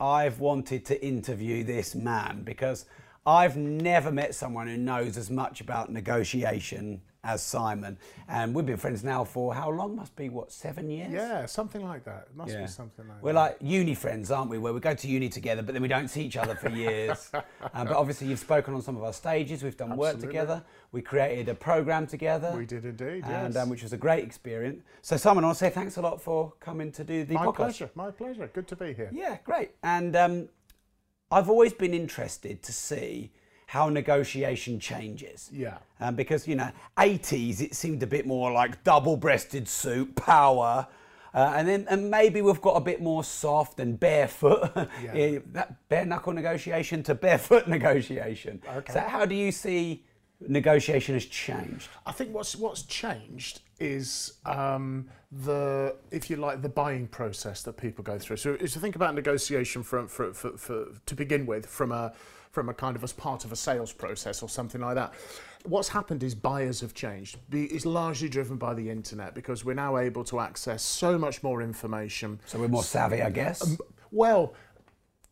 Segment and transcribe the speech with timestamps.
[0.00, 2.86] I've wanted to interview this man because
[3.26, 7.98] I've never met someone who knows as much about negotiation as Simon.
[8.28, 9.96] And we've been friends now for how long?
[9.96, 11.12] Must be what, seven years?
[11.12, 12.28] Yeah, something like that.
[12.30, 12.60] It must Yeah.
[12.62, 13.38] be something like We're that.
[13.38, 14.58] like uni friends, aren't we?
[14.58, 17.30] Where we go to uni together, but then we don't see each other for years.
[17.34, 17.42] um,
[17.88, 19.62] but obviously, you've spoken on some of our stages.
[19.62, 20.62] We've done work together.
[20.92, 22.54] We created a program together.
[22.56, 23.56] We did indeed, and yes.
[23.56, 24.82] um, which was a great experience.
[25.02, 27.46] So, Simon, I want to say thanks a lot for coming to do the my
[27.46, 27.54] podcast.
[27.56, 28.46] pleasure, my pleasure.
[28.52, 29.10] Good to be here.
[29.12, 29.70] Yeah, great.
[29.82, 30.48] And um,
[31.30, 33.32] I've always been interested to see
[33.74, 35.50] how negotiation changes.
[35.52, 35.78] Yeah.
[35.98, 40.86] Um, because, you know, 80s, it seemed a bit more like double breasted suit, power.
[41.34, 44.70] Uh, and then and maybe we've got a bit more soft and barefoot,
[45.02, 45.40] Yeah.
[45.54, 48.62] That bare knuckle negotiation to barefoot negotiation.
[48.76, 48.92] Okay.
[48.92, 50.04] So, how do you see
[50.38, 51.88] negotiation has changed?
[52.06, 57.76] I think what's what's changed is um, the, if you like, the buying process that
[57.76, 58.36] people go through.
[58.36, 62.12] So, if you think about negotiation from for, for, for, to begin with, from a
[62.54, 65.12] from a kind of as part of a sales process or something like that.
[65.64, 67.36] What's happened is buyers have changed.
[67.50, 71.60] It's largely driven by the internet because we're now able to access so much more
[71.62, 72.38] information.
[72.46, 73.76] So, we're more savvy, I guess.
[74.12, 74.54] Well,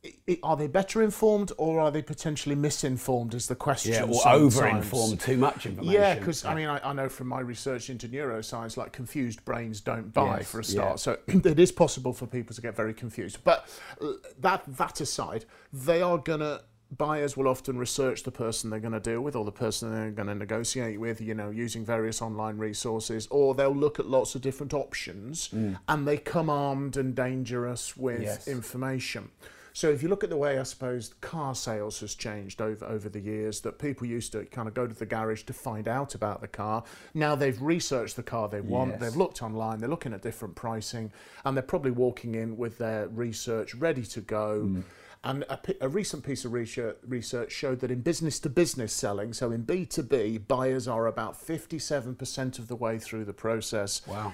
[0.05, 3.35] i- i- are they better informed or are they potentially misinformed?
[3.35, 3.93] Is the question.
[3.93, 4.57] yeah, or sometimes.
[4.59, 5.93] over-informed, too much information.
[6.01, 9.81] Yeah, because I mean, I, I know from my research into neuroscience, like confused brains
[9.83, 10.71] don't buy Yes, for a yeah.
[10.71, 10.99] start.
[11.01, 13.39] So it is possible for people to get very confused.
[13.45, 13.69] But
[14.01, 16.63] uh, that that aside, they are gonna
[16.97, 20.11] buyers will often research the person they're going to deal with or the person they're
[20.11, 21.21] going to negotiate with.
[21.21, 25.51] You know, using various online resources, or they'll look at lots of different options,
[25.89, 28.25] and they come armed and dangerous with Mm.
[28.25, 28.47] Yes.
[28.49, 29.31] information.
[29.75, 33.09] So if you look at the way I suppose car sales has changed over over
[33.09, 36.15] the years, that people used to kind of go to the garage to find out
[36.15, 36.85] about the car.
[37.15, 39.01] Now they've researched the car they want, Yes.
[39.01, 41.11] they've looked online, they're looking at different pricing,
[41.47, 44.65] and they're probably walking in with their research ready to go.
[44.67, 44.83] Mm.
[45.25, 49.33] And a, a recent piece of research, research showed that in business to business selling,
[49.33, 54.33] so in B2B, buyers are about 57% of the way through the process Wow.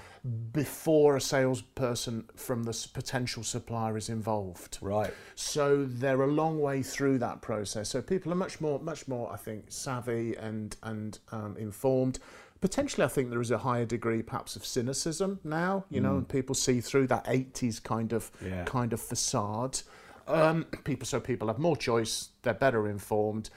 [0.53, 4.79] before a salesperson from the potential supplier is involved.
[4.81, 5.13] Right.
[5.35, 7.91] So they're a long way through that process.
[7.91, 12.19] So people are much more, much more, I think, savvy and and um, informed.
[12.61, 15.85] Potentially, I think there is a higher degree, perhaps, of cynicism now.
[15.91, 18.65] You know, and people see through that '80s kind of Yeah.
[18.65, 19.81] kind of facade.
[20.29, 22.29] Um, people, so people have more choice.
[22.43, 23.51] They're better informed,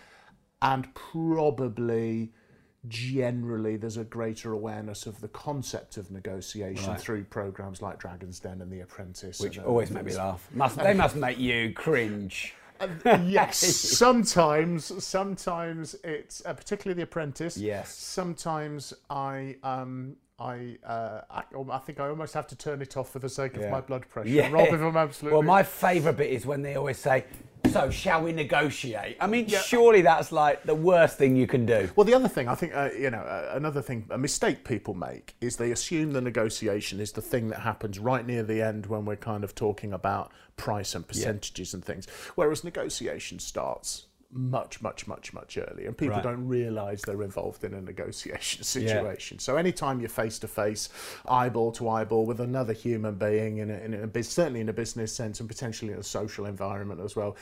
[0.62, 2.34] and probably.
[2.88, 7.00] Generally, there's a greater awareness of the concept of negotiation Right.
[7.00, 10.50] through programs like Dragon's Den and The Apprentice, Which and always make me laugh.
[10.52, 12.56] Must, they must make you cringe.
[13.06, 17.56] yes, sometimes, sometimes it's uh, particularly The Apprentice.
[17.56, 17.94] Yes.
[17.94, 23.12] Sometimes I, um, I, uh, I, I think I almost have to turn it off
[23.12, 23.70] for the sake of Yeah.
[23.70, 24.30] my blood pressure.
[24.30, 24.52] Yeah.
[24.52, 25.36] Rob, if I'm absolutely.
[25.36, 27.26] Well, my favourite bit is when they always say,
[27.72, 31.90] "So, shall we negotiate?" I mean, surely that's like the worst thing you can do.
[31.96, 34.96] Well, the other thing I think, uh, you know, uh, another thing, a mistake people
[34.96, 38.88] make is they assume the negotiation is the thing that happens right near the end
[38.88, 44.82] when we're kind of talking about price and percentages and things, whereas negotiation starts much,
[44.82, 46.24] much, much, much earlier, and people Right.
[46.24, 49.40] don't realise they're involved in a negotiation situation.
[49.40, 50.90] So anytime you're face to face,
[51.28, 55.14] eyeball to eyeball with another human being, in a, in a certainly in a business
[55.14, 57.36] sense and potentially in a social environment as well.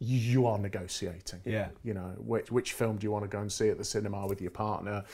[0.00, 1.40] You are negotiating.
[1.44, 1.68] Yeah.
[1.82, 4.26] You know, which, which film do you want to go and see at the cinema
[4.26, 5.04] with your partner?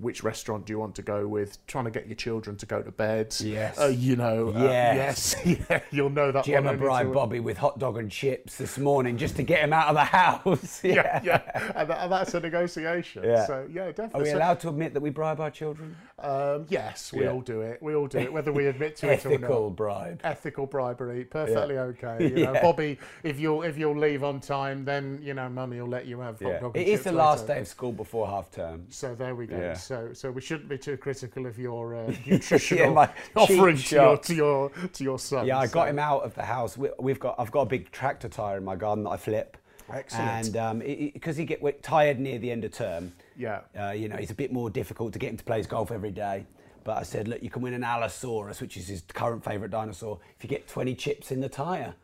[0.00, 1.64] Which restaurant do you want to go with?
[1.66, 3.34] Trying to get your children to go to bed.
[3.40, 3.78] Yes.
[3.78, 4.50] Uh, you know.
[4.54, 5.34] uh, Yes.
[5.44, 5.60] yes.
[5.70, 5.80] yeah.
[5.90, 6.44] You'll know that.
[6.44, 9.88] Gemma bribed Bobby with hot dog and chips this morning just to get him out
[9.88, 10.84] of the house.
[10.84, 11.72] Yeah, yeah.
[11.74, 13.24] And, that, and that's a negotiation.
[13.24, 13.46] Yeah.
[13.46, 14.20] So yeah, definitely.
[14.20, 15.96] Are we allowed to admit that we bribe our children?
[16.20, 17.32] Um, yes, we Yeah.
[17.32, 17.82] all do it.
[17.82, 19.38] We all do it, whether we admit to it or not.
[19.40, 20.20] Ethical bribe.
[20.22, 22.28] Ethical bribery, perfectly okay.
[22.28, 25.88] You know, Bobby, if you'll if you'll leave on time, then you know, Mummy will
[25.88, 26.60] let you have hot Yeah.
[26.60, 26.76] dog.
[26.76, 27.54] It is the last later.
[27.54, 28.86] day of school before half term.
[28.90, 29.56] So there we go.
[29.58, 29.74] Yeah.
[29.74, 34.16] So so we shouldn't be too critical of your uh, nutritional my offering to your,
[34.18, 35.46] to your to your son.
[35.46, 36.76] Yeah, I So- got him out of the house.
[36.76, 39.56] We, we've got, I've got a big tractor tire in my garden that I flip.
[39.92, 40.54] Excellent.
[40.56, 40.80] And
[41.12, 43.62] because he get tired near the end of term, Yeah.
[43.78, 45.90] uh, you know, it's a bit more difficult to get him to play his golf
[45.90, 46.46] every day.
[46.84, 50.18] But I said, look, you can win an Allosaurus, which is his current favourite dinosaur,
[50.38, 51.94] if you get 20 chips in the tyre.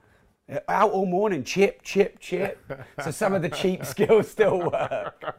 [0.52, 2.58] Uh, out all morning, chip, chip, chip.
[3.02, 5.37] so some of the cheap skills still work.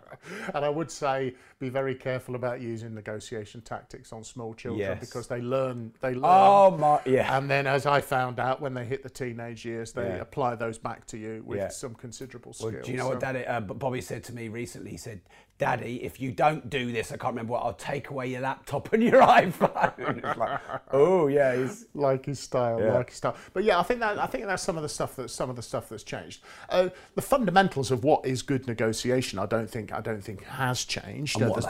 [0.53, 4.99] and I would say be very careful about using negotiation tactics on small children Yes.
[4.99, 5.91] because they learn.
[6.01, 6.21] They learn.
[6.23, 7.35] Oh my, yeah.
[7.37, 10.15] And then, as I found out, when they hit the teenage years, they Yeah.
[10.17, 11.69] apply those back to you with Yeah.
[11.69, 14.91] some considerable Well, do you know what Daddy uh, Bobby said to me recently?
[14.91, 15.21] He said,
[15.57, 17.63] "Daddy, if you don't do this, I can't remember what.
[17.63, 20.59] I'll take away your laptop and your iPhone." like,
[20.91, 22.93] oh yeah, he's like his style, Yeah.
[22.93, 23.35] like his style.
[23.53, 25.55] But yeah, I think that I think that's some of the stuff that some of
[25.55, 26.43] the stuff that's changed.
[26.69, 30.85] Uh, the fundamentals of what is good negotiation, I don't think I don't think has
[30.85, 31.39] changed.
[31.49, 31.63] What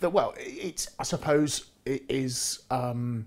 [0.00, 2.60] that- well, it's I suppose it is.
[2.70, 3.26] Um,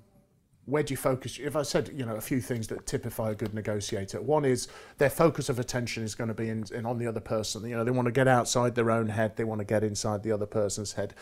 [0.68, 1.40] where do you focus?
[1.42, 4.68] If I said, you know, a few things that typify a good negotiator, one is
[4.98, 7.66] their focus of attention is going to be in, in on the other person.
[7.66, 10.24] You know, they want to get outside their own head, they want to get inside
[10.24, 11.14] the other person's head.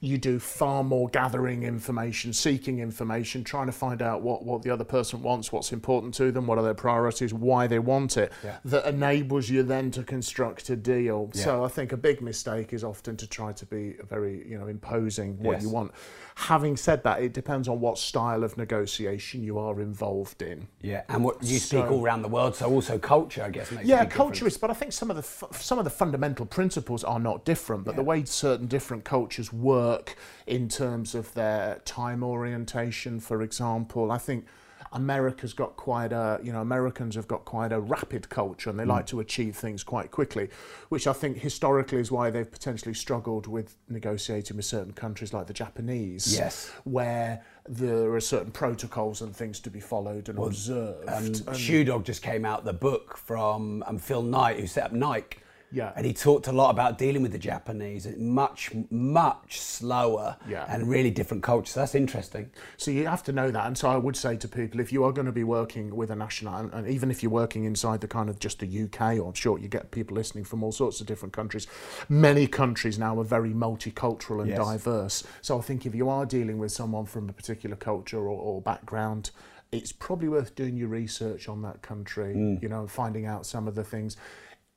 [0.00, 4.70] You do far more gathering information, seeking information, trying to find out what, what the
[4.70, 8.32] other person wants, what's important to them, what are their priorities, why they want it.
[8.42, 8.56] Yeah.
[8.64, 11.30] That enables you then to construct a deal.
[11.34, 11.44] Yeah.
[11.44, 14.68] So I think a big mistake is often to try to be very, you know,
[14.68, 15.62] imposing what Yes.
[15.64, 15.92] you want.
[16.36, 20.66] Having said that, it depends on what style of negotiation you are involved in.
[20.80, 21.02] yeah.
[21.08, 24.04] And what you speak So- all around the world, so also culture, I guess, Yeah,
[24.04, 27.44] culture is, but I think some of the some of the fundamental principles are not
[27.44, 27.84] different.
[27.84, 30.16] But the way certain different cultures work
[30.46, 34.46] in terms of their time orientation, for example, I think
[34.92, 38.84] America's got quite a you know Americans have got quite a rapid culture and they
[38.84, 38.88] Mm.
[38.96, 40.48] like to achieve things quite quickly,
[40.88, 45.48] which I think historically is why they've potentially struggled with negotiating with certain countries like
[45.48, 46.32] the Japanese.
[46.38, 46.70] Yes.
[46.84, 51.08] where there are certain protocols and things to be followed and observed.
[51.08, 54.84] Um, and- Shoe Dog just came out the book from um, Phil Knight, who set
[54.84, 55.38] up Nike.
[55.76, 55.92] Yeah.
[55.94, 60.64] And he talked a lot about dealing with the Japanese, It's much, much slower Yeah.
[60.70, 61.70] and really different culture.
[61.70, 62.48] So that's interesting.
[62.78, 65.04] So you have to know that, and so I would say to people, if you
[65.04, 68.00] are going to be working with a national, and- and even if you're working inside
[68.00, 70.72] the kind of just the UK, or I'm sure you get people listening from all
[70.72, 71.66] sorts of different countries.
[72.08, 74.58] Many countries now are very multicultural and Yes.
[74.58, 75.24] diverse.
[75.42, 78.62] So I think if you are dealing with someone from a particular culture or, or
[78.62, 79.30] background,
[79.72, 82.34] it's probably worth doing your research on that country.
[82.34, 82.62] Mm.
[82.62, 84.16] You know, finding out some of the things.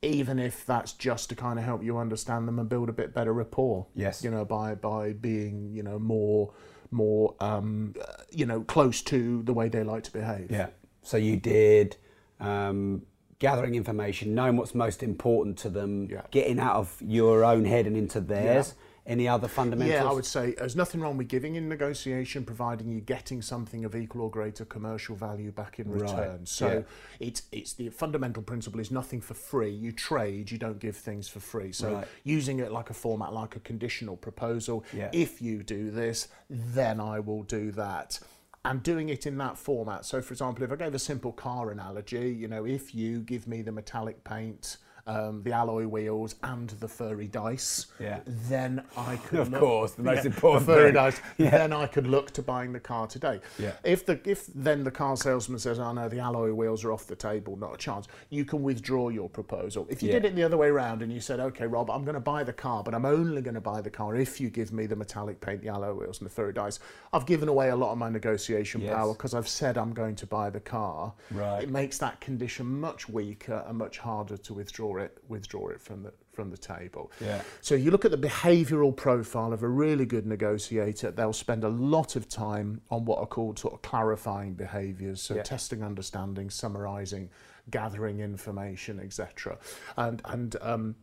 [0.02, 3.12] Even if that's just to kind of help you understand them and build a bit
[3.12, 4.24] better rapport, Yes.
[4.24, 6.52] you know, by by being, you know, more
[6.90, 10.50] more um, uh, you know close to the way they like to behave.
[10.50, 10.68] Yeah.
[11.02, 11.98] So you did
[12.40, 13.02] um,
[13.40, 16.22] gathering information, knowing what's most important to them, Yeah.
[16.30, 18.74] getting out of your own head and into theirs.
[19.10, 20.00] Any other fundamentals?
[20.00, 23.84] Yeah, I would say there's nothing wrong with giving in negotiation, providing you're getting something
[23.84, 26.38] of equal or greater commercial value back in return.
[26.38, 26.48] Right.
[26.48, 27.26] So yeah.
[27.26, 29.70] it's it's the fundamental principle is nothing for free.
[29.70, 31.72] You trade, you don't give things for free.
[31.72, 32.06] So Right.
[32.22, 34.84] using it like a format, like a conditional proposal.
[34.92, 35.10] Yeah.
[35.12, 38.20] If you do this, then I will do that.
[38.64, 40.04] And doing it in that format.
[40.04, 43.48] So, for example, if I gave a simple car analogy, you know, if you give
[43.48, 48.20] me the metallic paint, um, the alloy wheels, and the furry dice, Yeah.
[48.26, 50.94] then I could Of look- course, the most yeah, important the furry thing.
[50.94, 51.20] dice.
[51.38, 53.40] Then I could look to buying the car today.
[53.58, 53.72] Yeah.
[53.84, 57.06] If the if then the car salesman says, "Oh no, the alloy wheels are off
[57.06, 59.86] the table, not a chance," you can withdraw your proposal.
[59.90, 60.16] If you Yeah.
[60.20, 62.44] did it the other way around and you said, "Okay, Rob, I'm going to buy
[62.44, 64.96] the car, but I'm only going to buy the car if you give me the
[64.96, 66.78] metallic paint, the alloy wheels, and the furry dice,"
[67.12, 68.94] I've given away a lot of my negotiation Yes.
[68.94, 71.14] power because I've said I'm going to buy the car.
[71.30, 71.62] Right.
[71.62, 76.02] It makes that condition much weaker and much harder to withdraw it withdraw it from
[76.02, 77.10] the from the table.
[77.20, 77.42] Yeah.
[77.60, 81.68] So you look at the behavioural profile of a really good negotiator, they'll spend a
[81.68, 85.42] lot of time on what are called sort of clarifying behaviours, so Yeah.
[85.42, 87.30] testing understanding, summarising,
[87.70, 89.58] gathering information, etc.
[89.96, 90.94] And and um,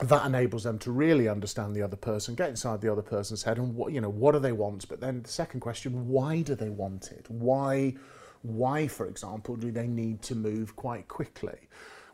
[0.00, 3.56] that enables them to really understand the other person, get inside the other person's head,
[3.58, 4.86] and what you know, what do they want?
[4.88, 7.24] But then the second question: Why do they want it?
[7.30, 7.94] Why,
[8.42, 11.58] why, for example, do they need to move quite quickly?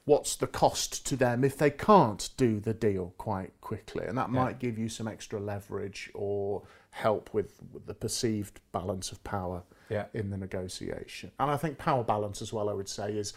[0.07, 4.05] What's the cost to them if they can't do the deal quite quickly?
[4.07, 9.13] And that might give you some extra leverage or help with, with the perceived balance
[9.13, 10.05] of power Yeah.
[10.13, 11.31] in the negotiation.
[11.41, 13.33] And I think power balance as well, I would say, is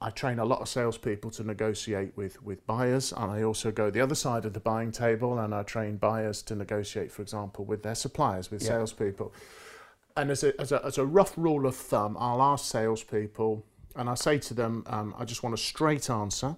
[0.00, 3.90] I train a lot of salespeople to negotiate with, with buyers, and I also go
[3.90, 7.64] the other side of the buying table and I train buyers to negotiate, for example,
[7.66, 8.68] with their suppliers, with Yeah.
[8.68, 9.34] salespeople.
[10.16, 13.64] And as a, as, a, as a rough rule of thumb, I'll ask salespeople,
[13.98, 16.56] and I say to them, um, I just want a straight answer.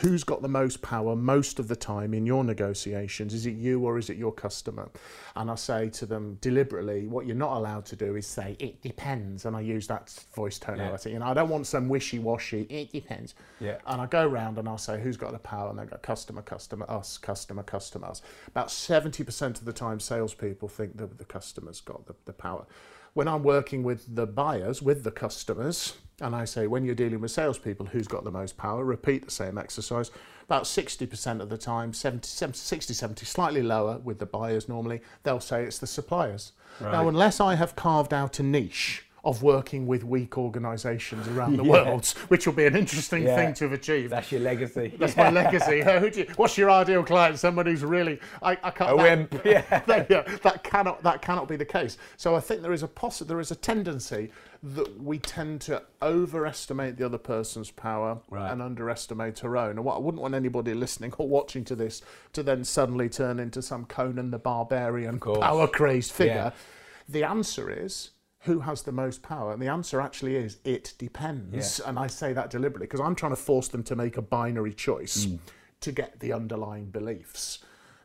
[0.00, 3.34] Who's got the most power most of the time in your negotiations?
[3.34, 4.88] Is it you or is it your customer?
[5.34, 8.80] And I say to them deliberately, what you're not allowed to do is say, it
[8.80, 9.44] depends.
[9.44, 11.10] And I use that voice tonality.
[11.10, 13.34] You know, I don't want some wishy washy, it depends.
[13.58, 13.78] Yeah.
[13.86, 15.68] And I go around and I'll say, who's got the power?
[15.68, 18.22] And they go, customer, customer, us, customer, customers.
[18.46, 22.66] About 70% of the time, salespeople think that the customer's got the, the power.
[23.14, 27.20] When I'm working with the buyers, with the customers, And I say, when you're dealing
[27.20, 28.84] with salespeople, who's got the most power?
[28.84, 30.12] Repeat the same exercise.
[30.44, 35.00] About 60% of the time, 70, 70, 60, 70, slightly lower with the buyers normally,
[35.24, 36.52] they'll say it's the suppliers.
[36.80, 41.62] Now, unless I have carved out a niche of working with weak organisations around the
[41.64, 41.70] Yeah.
[41.70, 43.36] world, which will be an interesting Yeah.
[43.36, 44.10] thing to have achieved.
[44.10, 44.94] That's your legacy.
[44.98, 45.80] That's my legacy.
[45.80, 47.38] Who do you, what's your ideal client?
[47.38, 48.92] Somebody who's really I, I can't.
[48.92, 49.80] A that, wimp, yeah.
[49.86, 51.98] that, yeah, that cannot that cannot be the case.
[52.16, 54.32] So I think there is a poss- there is a tendency
[54.64, 58.50] that we tend to overestimate the other person's power Right.
[58.52, 59.70] and underestimate our own.
[59.72, 62.02] And what I wouldn't want anybody listening or watching to this
[62.32, 66.52] to then suddenly turn into some Conan the Barbarian power crazed figure.
[66.54, 66.60] Yeah.
[67.08, 68.10] The answer is.
[68.42, 69.52] Who has the most power?
[69.52, 71.80] And the answer actually is it depends.
[71.80, 74.74] And I say that deliberately because I'm trying to force them to make a binary
[74.74, 75.38] choice mm.
[75.80, 77.60] to get the underlying beliefs.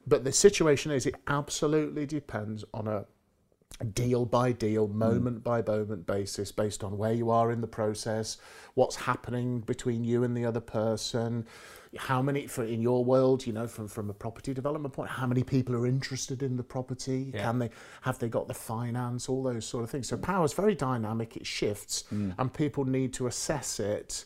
[0.06, 3.06] But the situation is, it absolutely depends on a
[3.94, 4.94] deal by deal, mm.
[4.94, 8.38] moment by moment basis, based on where you are in the process,
[8.75, 11.46] what's happening between you and the other person,
[11.98, 15.25] how many, for in your world, you know, from, from a property development point, how
[15.25, 17.32] many people are interested in the property?
[17.34, 17.44] Yeah.
[17.44, 17.70] Can they,
[18.01, 20.08] have they got the finance, all those sort of things.
[20.08, 22.34] So power is very dynamic, it shifts, mm.
[22.38, 24.25] and people need to assess it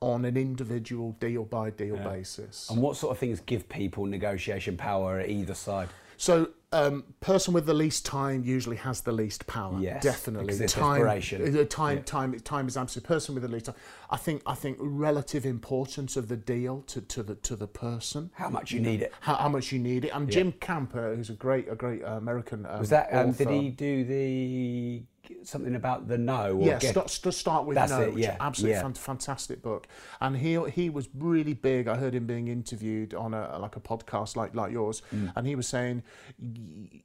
[0.00, 2.68] on an individual deal by deal basis.
[2.70, 5.88] And what sort of things give people negotiation power at either side?
[6.16, 9.78] So, um, person with the least time usually has the least power.
[9.78, 10.54] Yes, definitely.
[10.66, 11.58] time, desperation.
[11.58, 13.06] uh, time, time, time is absolute.
[13.06, 13.74] Person with the least time.
[14.10, 14.42] I think.
[14.46, 18.30] I think relative importance of the deal to, to the to the person.
[18.34, 19.12] How much you need it?
[19.20, 20.08] How, how much you need it.
[20.08, 22.66] And Jim Camper, who's a great a great uh, American.
[22.66, 23.12] Um, Was that?
[23.12, 25.02] Um, did he do the
[25.44, 26.56] something about the no?
[26.58, 28.82] Or Yeah, get- start, st- start with That's no, it, which yeah, absolutely yeah.
[28.82, 29.86] fan- fantastic book.
[30.20, 31.88] And he he was really big.
[31.88, 35.32] I heard him being interviewed on a like a podcast like like yours, Mm.
[35.36, 36.02] and he was saying,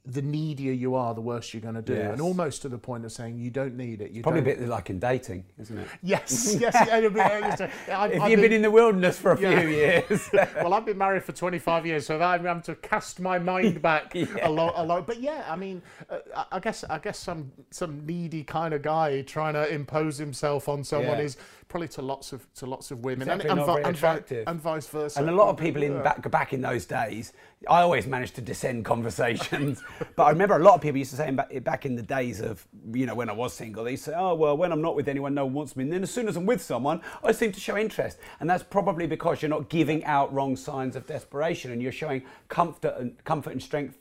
[0.06, 2.12] the needier you are, the worse you're going to do, Yes.
[2.14, 4.12] and almost to the point of saying you don't need it.
[4.12, 4.60] You Probably a don't.
[4.60, 5.88] bit like in dating, isn't it?
[6.02, 6.74] Yes, yes.
[6.74, 7.00] yeah, I
[7.48, 9.60] used to- I've- If I've you've been in the wilderness for a Yeah.
[9.60, 10.30] few years.
[10.56, 14.16] well, I've been married for 25 years, so I'm having to cast my mind back
[14.16, 15.06] a lot, a lot.
[15.08, 18.82] But yeah, I mean, uh, I- I guess, I guess some some needy kind of
[18.82, 21.26] guy trying to impose himself on someone Yeah.
[21.26, 21.38] is
[21.68, 24.88] probably to lots of to lots of women, Exactly, and, vi- and, vi- and vice
[24.88, 25.20] versa.
[25.20, 26.02] And a lot of people in Yeah.
[26.02, 27.34] back back in those days,
[27.70, 29.84] I always managed to descend conversations.
[30.16, 32.40] but I remember a lot of people used to say back, back in the days
[32.40, 34.82] of you know when I was single, they used to say, "Oh well, when I'm
[34.82, 37.02] not with anyone, no one wants me." And then as soon as I'm with someone,
[37.24, 40.96] I seem to show interest, and that's probably because you're not giving out wrong signs
[40.96, 43.98] of desperation, and you're showing comfort and comfort and strength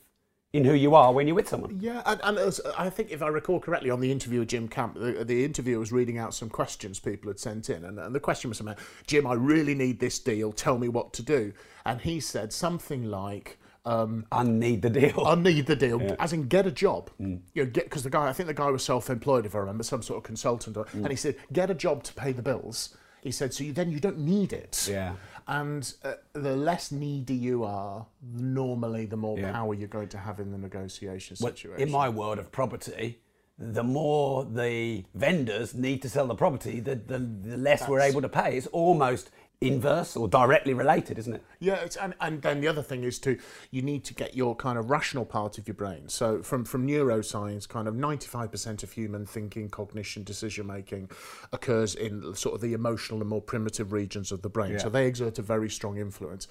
[0.56, 1.78] in who you are when you're with someone.
[1.80, 4.68] Yeah, and, and as, I think if I recall correctly, on the interview with Jim
[4.68, 8.14] Camp, the, the interviewer was reading out some questions people had sent in, and, and
[8.14, 10.52] the question was about, Jim, I really need this deal.
[10.52, 11.52] Tell me what to do.
[11.84, 13.58] And he said something like.
[13.84, 15.22] Um, I need the deal.
[15.24, 17.08] I need the deal, as in get a job.
[17.54, 19.84] You know, get because the guy, I think the guy was self-employed, if I remember,
[19.84, 22.96] some sort of consultant, or, and he said, get a job to pay the bills.
[23.22, 24.88] He said, so you, then you don't need it.
[24.90, 25.14] Yeah.
[25.48, 29.52] And uh, the less needy you are, normally the more Yeah.
[29.52, 31.86] power you're going to have in the negotiation Well, situation.
[31.86, 33.20] in my world of property,
[33.58, 38.22] the more the vendors need to sell the property, the, the, the less we're able
[38.22, 38.56] to pay.
[38.56, 41.42] It's almost inverse or directly related, isn't it?
[41.60, 43.38] Yeah, it's, and, and then the other thing is to
[43.70, 46.08] you need to get your kind of rational part of your brain.
[46.08, 51.10] So from from neuroscience, kind of ninety five percent of human thinking, cognition, decision making
[51.52, 54.78] occurs in sort of the emotional and more primitive regions of the brain.
[54.78, 56.48] So they exert a very strong influence.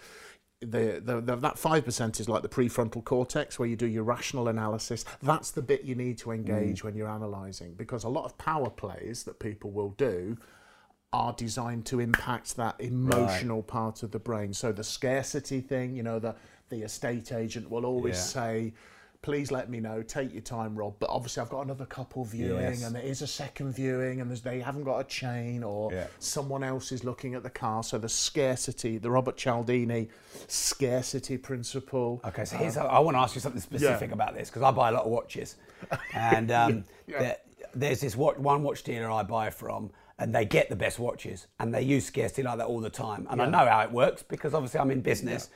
[0.61, 4.47] The, the, the, that 5% is like the prefrontal cortex where you do your rational
[4.47, 5.03] analysis.
[5.21, 6.83] That's the bit you need to engage mm.
[6.85, 10.37] when you're analysing because a lot of power plays that people will do
[11.15, 14.53] are designed to impact that emotional part of the brain.
[14.53, 16.35] So the scarcity thing, you know, the
[16.69, 18.21] the estate agent will always Yeah.
[18.21, 18.73] say,
[19.21, 20.01] "Please let me know.
[20.01, 22.83] Take your time, Rob." But obviously, I've got another couple viewing, Yes.
[22.83, 26.07] and there is a second viewing, and there's, they haven't got a chain, or Yeah.
[26.19, 27.81] someone else is looking at the car.
[27.83, 30.09] So the scarcity, the Robert Cialdini
[30.47, 32.19] scarcity principle.
[32.25, 34.89] Okay, so here's I want to ask you something specific about this because I buy
[34.89, 35.55] a lot of watches,
[36.13, 37.19] and um, Yeah.
[37.19, 37.37] there-
[37.75, 41.47] there's this watch, one watch dealer I buy from, and they get the best watches,
[41.59, 44.23] and they use scarcity like that all the time, and I know how it works
[44.23, 45.49] because obviously I'm in business.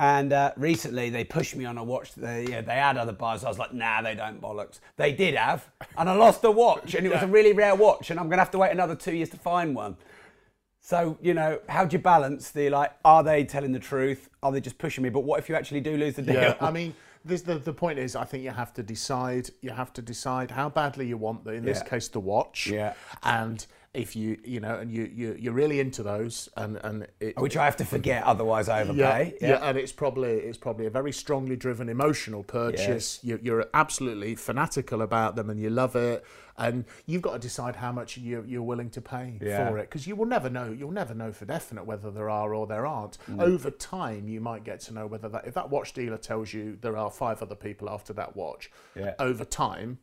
[0.00, 2.14] And uh, recently they pushed me on a watch.
[2.14, 3.42] They, yeah, they had other buyers.
[3.42, 4.78] I was like, nah, they don't bollocks.
[4.96, 8.10] They did have, and I lost the watch, and it was a really rare watch,
[8.10, 9.96] and I'm gonna have to wait another two years to find one.
[10.80, 14.30] So, you know, how do you balance the like, are they telling the truth?
[14.42, 15.10] Are they just pushing me?
[15.10, 16.34] But what if you actually do lose the deal?
[16.34, 19.50] Yeah, I mean, this, the the point is, I think you have to decide.
[19.62, 22.68] You have to decide how badly you want the, in this case, the watch.
[22.68, 22.94] Yeah.
[23.24, 23.66] And
[23.98, 27.56] if you you know and you, you you're really into those and and it, Which
[27.56, 29.34] I have to forget, otherwise I yeah, overpay.
[29.40, 33.18] yeah, and it's probably it's probably a very strongly driven emotional purchase.
[33.22, 36.24] You, you're absolutely fanatical about them, and you love it.
[36.60, 39.68] And you've got to decide how much you, you're willing to pay Yeah.
[39.68, 40.72] for it, because you will never know.
[40.76, 43.16] You'll never know for definite whether there are or there aren't.
[43.30, 43.40] Mm.
[43.40, 46.76] Over time, you might get to know whether that if that watch dealer tells you
[46.80, 48.72] there are five other people after that watch.
[48.96, 49.14] Yeah.
[49.20, 49.98] Over time.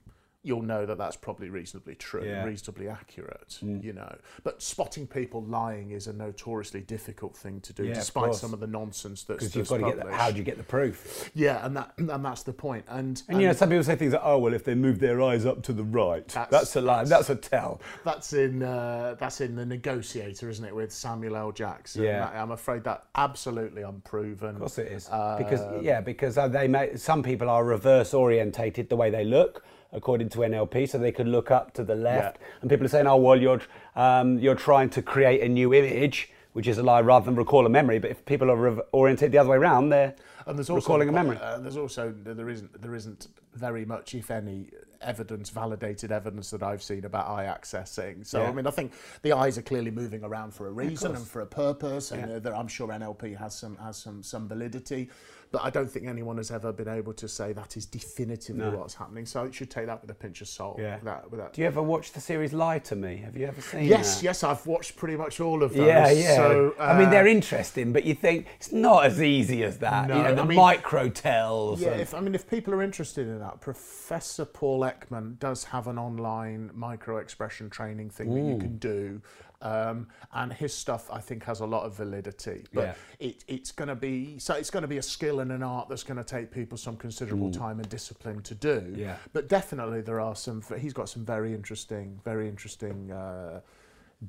[0.46, 2.44] You'll know that that's probably reasonably true, Yeah.
[2.44, 2.46] Mm.
[2.46, 4.16] reasonably accurate, you know.
[4.44, 8.40] But spotting people lying is a notoriously difficult thing to do, Yeah, despite course.
[8.42, 10.22] some of the nonsense that's, Because you've that's got to get the, published.
[10.22, 11.32] how do you get the proof?
[11.34, 12.86] Yeah, and that and that's the point.
[12.88, 15.20] And, And you know, some people say things like, "Oh, well, if they move their
[15.22, 17.04] eyes up to the right, that's, That's- a lie.
[17.06, 21.52] That's a tell." that's in uh, that's in the Negotiator, isn't it, with Samuel L.
[21.52, 22.04] Jackson?
[22.04, 22.30] Yeah.
[22.42, 24.50] I'm afraid that absolutely unproven.
[24.56, 28.14] Of course, it is Uh, because yeah, because uh, they may, some people are reverse
[28.14, 29.64] orientated the way they look
[29.96, 32.48] according to NLP, so they could look up to the left, Yeah.
[32.62, 33.62] and people are saying, "Oh, well, you're
[33.96, 37.66] um, you're trying to create a new image." Which is a lie rather than recall
[37.66, 38.00] a memory.
[38.00, 40.16] But if people are rev- oriented the other way around, they're
[40.48, 41.38] And there's also recalling a memory.
[41.38, 44.70] Uh, there's also there isn't there isn't very much, if any,
[45.02, 48.26] evidence, validated evidence that I've seen about eye accessing.
[48.26, 48.48] So Yeah.
[48.50, 51.42] I mean, I think the eyes are clearly moving around for a reason and for
[51.42, 52.52] a purpose, and Yeah.
[52.52, 55.10] uh, I'm sure NLP has some has some some validity.
[55.56, 58.72] But I don't think anyone has ever been able to say that is definitively No.
[58.72, 59.26] what's happening.
[59.26, 60.78] So you should take that with a pinch of salt.
[60.78, 60.98] Yeah.
[61.06, 61.54] That, with that.
[61.54, 63.16] Do you ever watch the series Lie to Me?
[63.24, 64.24] Have you ever seen Yes, that?
[64.26, 65.88] yes, I've watched pretty much all of those.
[65.88, 66.36] Yeah, yeah.
[66.36, 70.10] So, I mean, uh, they're interesting, but you think it's not as easy as that.
[70.10, 71.80] No, you know, the I mean- micro tells.
[71.80, 75.64] Yeah, and- if I mean, if people are interested in that, Professor Paul Ekman does
[75.64, 79.22] have an online micro expression training thing that you can do,
[79.66, 82.66] um, and his stuff I think has a lot of validity.
[82.74, 82.94] But Yeah.
[83.28, 85.90] it, it's going to be so it's going to be a skill and an art
[85.90, 88.94] that's going to take people some considerable time and discipline to do.
[88.96, 89.18] Yeah.
[89.34, 90.62] But definitely there are some.
[90.78, 93.12] He's got some very interesting, very interesting.
[93.12, 93.62] Uh,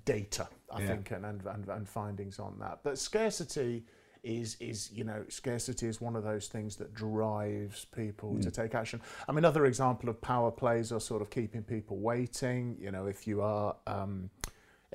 [0.05, 0.87] data, I Yeah.
[0.89, 2.81] think, and, and, and, and findings on that.
[2.83, 3.85] But scarcity
[4.25, 8.75] is is you know scarcity is one of those things that drives people to take
[8.75, 9.01] action.
[9.29, 12.77] I mean, another example of power plays are sort of keeping people waiting.
[12.81, 13.77] You know, if you are.
[13.87, 14.31] Um,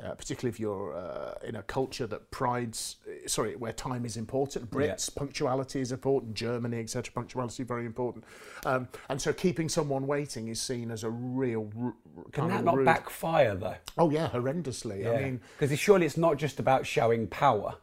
[0.04, 4.70] uh, particularly if you're uh, in a culture that prides, sorry, where time is important.
[4.72, 6.34] Brits, punctuality is important.
[6.34, 7.12] Germany, etc.
[7.14, 8.24] Punctuality very important.
[8.66, 11.94] Um, and so keeping someone waiting is seen as a real r-
[12.32, 12.86] Can that not rude.
[12.86, 13.76] backfire though?
[13.98, 15.08] Oh yeah, horrendously.
[15.08, 17.76] I mean, because surely it's not just about showing power.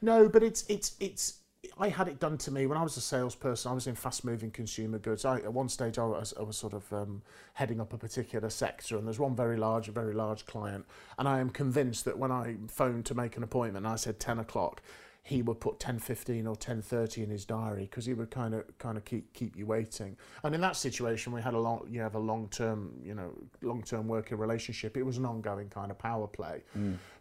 [0.00, 1.37] No, but it's it's it's.
[1.76, 3.70] I had it done to me when I was a salesperson.
[3.70, 5.24] I was in fast-moving consumer goods.
[5.24, 7.22] I, at one stage, I was, I was sort of um,
[7.54, 10.86] heading up a particular sector, and there's one very large, very large client,
[11.18, 14.20] and I am convinced that when I phoned to make an appointment, and I said
[14.20, 14.82] ten o'clock,
[15.22, 18.54] he would put ten fifteen or ten thirty in his diary because he would kind
[18.54, 20.16] of kind of keep keep you waiting.
[20.44, 24.06] And in that situation, we had a long, you have a long-term, you know, long-term
[24.08, 24.96] working relationship.
[24.96, 26.62] It was an ongoing kind of power play.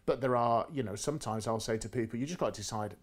[0.05, 2.95] But there are, you know, sometimes I'll say to people, you just got to decide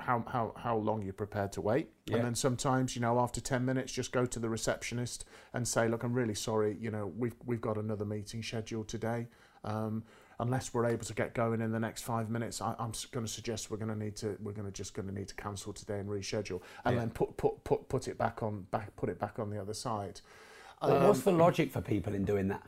[0.00, 1.88] how, how, how long you're prepared to wait.
[2.06, 2.16] Yeah.
[2.16, 5.88] And then sometimes, you know, after 10 minutes, just go to the receptionist and say,
[5.88, 9.28] look, I'm really sorry, you know, we've, we've got another meeting scheduled today.
[9.64, 10.04] Um,
[10.38, 13.32] unless we're able to get going in the next five minutes, I, I'm going to
[13.32, 15.72] suggest we're going to need to, we're going to just going to need to cancel
[15.72, 17.00] today and reschedule and Yeah.
[17.00, 19.74] then put, put, put, put it back on, back, put it back on the other
[19.74, 20.20] side.
[20.82, 22.62] Well, What's the logic for people in doing that?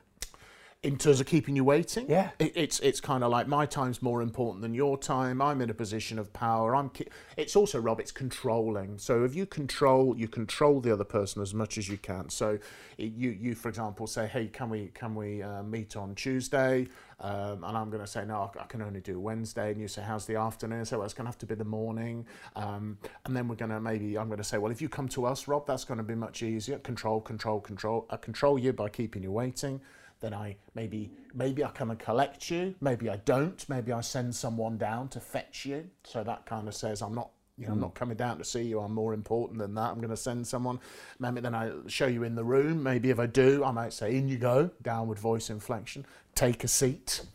[0.83, 2.11] In terms of keeping you waiting.
[2.11, 2.31] Yeah.
[2.41, 5.41] it, it's it's kind of like my time's more important than your time.
[5.41, 6.75] I'm in a position of power.
[6.75, 6.91] I'm.
[6.91, 8.01] Ki- it's also Rob.
[8.01, 8.99] It's controlling.
[8.99, 12.29] So if you control, you control the other person as much as you can.
[12.31, 12.59] So
[12.99, 16.89] it, you you for example say, hey, can we can we uh, meet on Tuesday?
[17.21, 19.71] Um, and I'm going to say no, I, can only do Wednesday.
[19.71, 20.85] And you say, how's the afternoon?
[20.85, 22.27] Say, well, it's going to have to be the morning.
[22.57, 25.07] Um, and then we're going to maybe I'm going to say, well, if you come
[25.11, 26.81] to us, Rob, that's going to be much easier.
[26.81, 28.09] Control, control, control.
[28.11, 29.81] I control you by keeping you waiting
[30.23, 34.35] then I maybe maybe I come and collect you, maybe I don't, maybe I send
[34.35, 35.91] someone down to fetch you.
[36.05, 37.83] So that kind of says I'm not you know, I'm hmm.
[37.83, 38.81] not coming down to see you.
[38.81, 39.91] I'm more important than that.
[39.91, 40.81] I'm going to send someone.
[41.19, 42.83] Maybe then I show you in the room.
[42.83, 46.07] Maybe if I do, I might say, "In you go." Downward voice inflection.
[46.35, 47.27] Take a seat.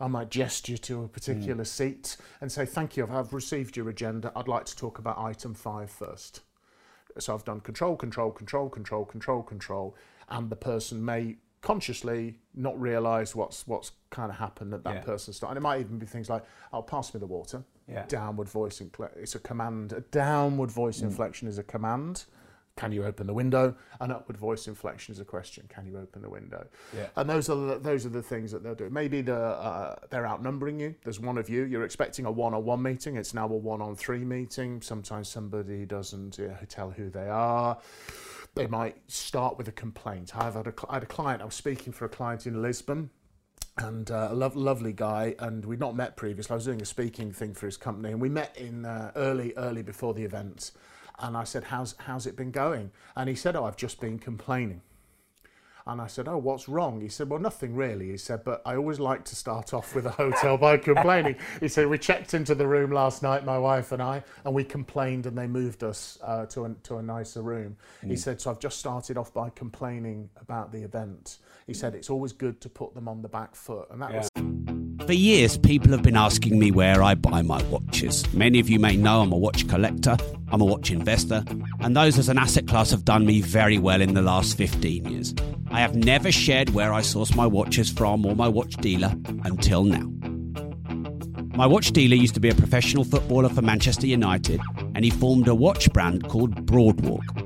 [0.00, 1.64] I might gesture to a particular hmm.
[1.64, 3.06] seat and say, "Thank you.
[3.06, 4.32] I've received your agenda.
[4.34, 6.40] I'd like to talk about item five first.
[7.18, 9.96] So I've done control, control, control, control, control, control,
[10.28, 11.36] and the person may
[11.70, 15.00] consciously not realise what's what's kind of happened at that Yeah.
[15.10, 15.50] person's start.
[15.50, 18.04] And it might even be things like, "Oh, pass me the water." Yeah.
[18.06, 19.92] Downward voice infle- it's a command.
[19.92, 22.24] A downward voice inflection is a command.
[22.76, 23.74] Can you open the window?
[24.00, 25.66] An upward voice inflection is a question.
[25.68, 26.66] Can you open the window?
[26.94, 27.06] Yeah.
[27.16, 28.90] And those are the, those are the things that they'll do.
[28.90, 30.94] Maybe the, uh, they're outnumbering you.
[31.02, 31.62] There's one of you.
[31.64, 33.16] You're expecting a one-on-one meeting.
[33.16, 34.82] It's now a one-on-three meeting.
[34.82, 37.78] Sometimes somebody doesn't uh, tell who they are.
[38.56, 40.34] They might start with a complaint.
[40.34, 41.42] I've had a, I had a client.
[41.42, 43.10] I was speaking for a client in Lisbon,
[43.76, 46.54] and uh, a lo- lovely guy, and we'd not met previously.
[46.54, 49.52] I was doing a speaking thing for his company, and we met in uh, early,
[49.58, 50.72] early before the event.
[51.18, 54.18] And I said, "How's how's it been going?" And he said, "Oh, I've just been
[54.18, 54.80] complaining."
[55.86, 58.74] And I said, "Oh, what's wrong?" He said, "Well, nothing really." He said, "But I
[58.74, 62.54] always like to start off with a hotel by complaining." He said, "We checked into
[62.54, 66.18] the room last night, my wife and I, and we complained, and they moved us
[66.22, 69.50] uh, to a to a nicer room." He said, "So I've just started off by
[69.50, 73.54] complaining about the event." He said, "It's always good to put them on the back
[73.54, 74.45] foot," and that was
[75.06, 78.24] For years, people have been asking me where I buy my watches.
[78.34, 80.16] Many of you may know I'm a watch collector,
[80.50, 81.44] I'm a watch investor,
[81.78, 85.04] and those as an asset class have done me very well in the last 15
[85.04, 85.32] years.
[85.70, 89.14] I have never shared where I source my watches from or my watch dealer
[89.44, 90.10] until now.
[91.56, 94.60] My watch dealer used to be a professional footballer for Manchester United,
[94.96, 97.45] and he formed a watch brand called Broadwalk.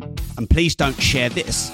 [0.37, 1.71] And please don't share this,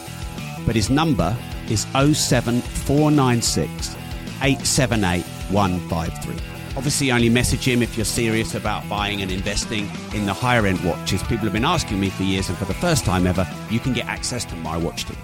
[0.65, 1.35] but his number
[1.69, 3.95] is 07496
[4.41, 6.35] 878 153.
[6.75, 10.79] Obviously, only message him if you're serious about buying and investing in the higher end
[10.85, 11.23] watches.
[11.23, 13.93] People have been asking me for years, and for the first time ever, you can
[13.93, 15.17] get access to my watch team.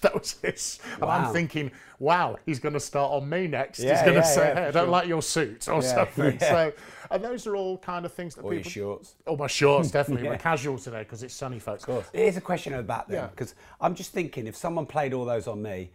[0.02, 0.78] that was his.
[0.94, 1.08] And Wow.
[1.26, 3.80] I'm thinking, wow, he's going to start on me next.
[3.80, 4.86] Yeah, he's going to yeah, say, hey, I don't sure.
[4.86, 6.38] like your suit or something.
[6.38, 6.72] So,
[7.10, 8.70] and those are all kind of things that Or your people.
[8.72, 9.14] shorts.
[9.26, 10.28] Oh, my shorts, definitely.
[10.28, 11.84] We're casual today because it's sunny, folks.
[12.12, 15.60] Here's a question about them because I'm just thinking if someone played all those on
[15.62, 15.90] me,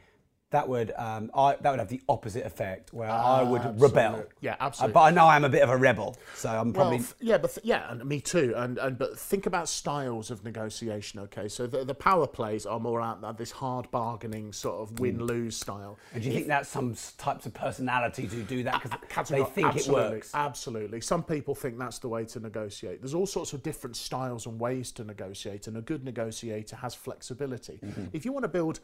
[0.56, 4.02] that would um, I, that would have the opposite effect where I would rebel.
[4.02, 4.94] absolute- yeah, Uh, absolutely.
[4.94, 7.00] But I know I'm a bit of a rebel, so I'm probably.
[7.00, 8.54] Well, yeah, but th- yeah, and me too.
[8.56, 11.20] And and but think about styles of negotiation.
[11.22, 15.00] Okay, so the, the power plays are more out that this hard bargaining sort of
[15.00, 15.98] win lose style.
[16.14, 19.68] and do you think that's some types of personalities who do that because they think
[19.68, 20.32] absolutely, it works?
[20.34, 21.02] Absolutely.
[21.02, 23.02] Some people think that's the way to negotiate.
[23.02, 26.96] There's all sorts of different styles and ways to negotiate, and a good negotiator has
[26.96, 27.80] flexibility.
[27.84, 28.06] Mm-hmm.
[28.14, 28.80] If you want to build,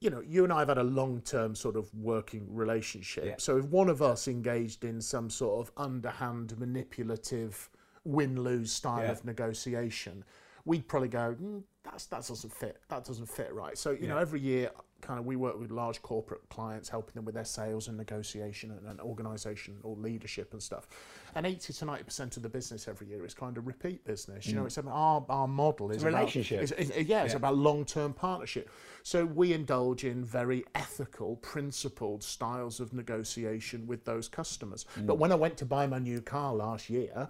[0.00, 3.24] you know, you and I have had a long term sort of working relationship.
[3.24, 3.34] Yeah.
[3.38, 7.70] So if one of us engaged in some sort of underhand, manipulative,
[8.04, 9.12] win lose style Yeah.
[9.12, 10.24] of negotiation,
[10.64, 12.80] we'd probably go, mm, that's, that doesn't fit.
[12.88, 13.76] That doesn't fit right.
[13.78, 14.70] So, you know, every year,
[15.00, 18.70] kind of, we work with large corporate clients, helping them with their sales and negotiation
[18.70, 20.86] and, and organisation or leadership and stuff.
[21.34, 24.46] And 80 to 90% of the business every year is kind of repeat business.
[24.46, 26.62] You know, it's about our, our model is a about- relationship.
[26.62, 28.68] is- is- yeah, it's about long term partnership.
[29.02, 34.84] So we indulge in very ethical, principled styles of negotiation with those customers.
[34.98, 37.28] But when I went to buy my new car last year,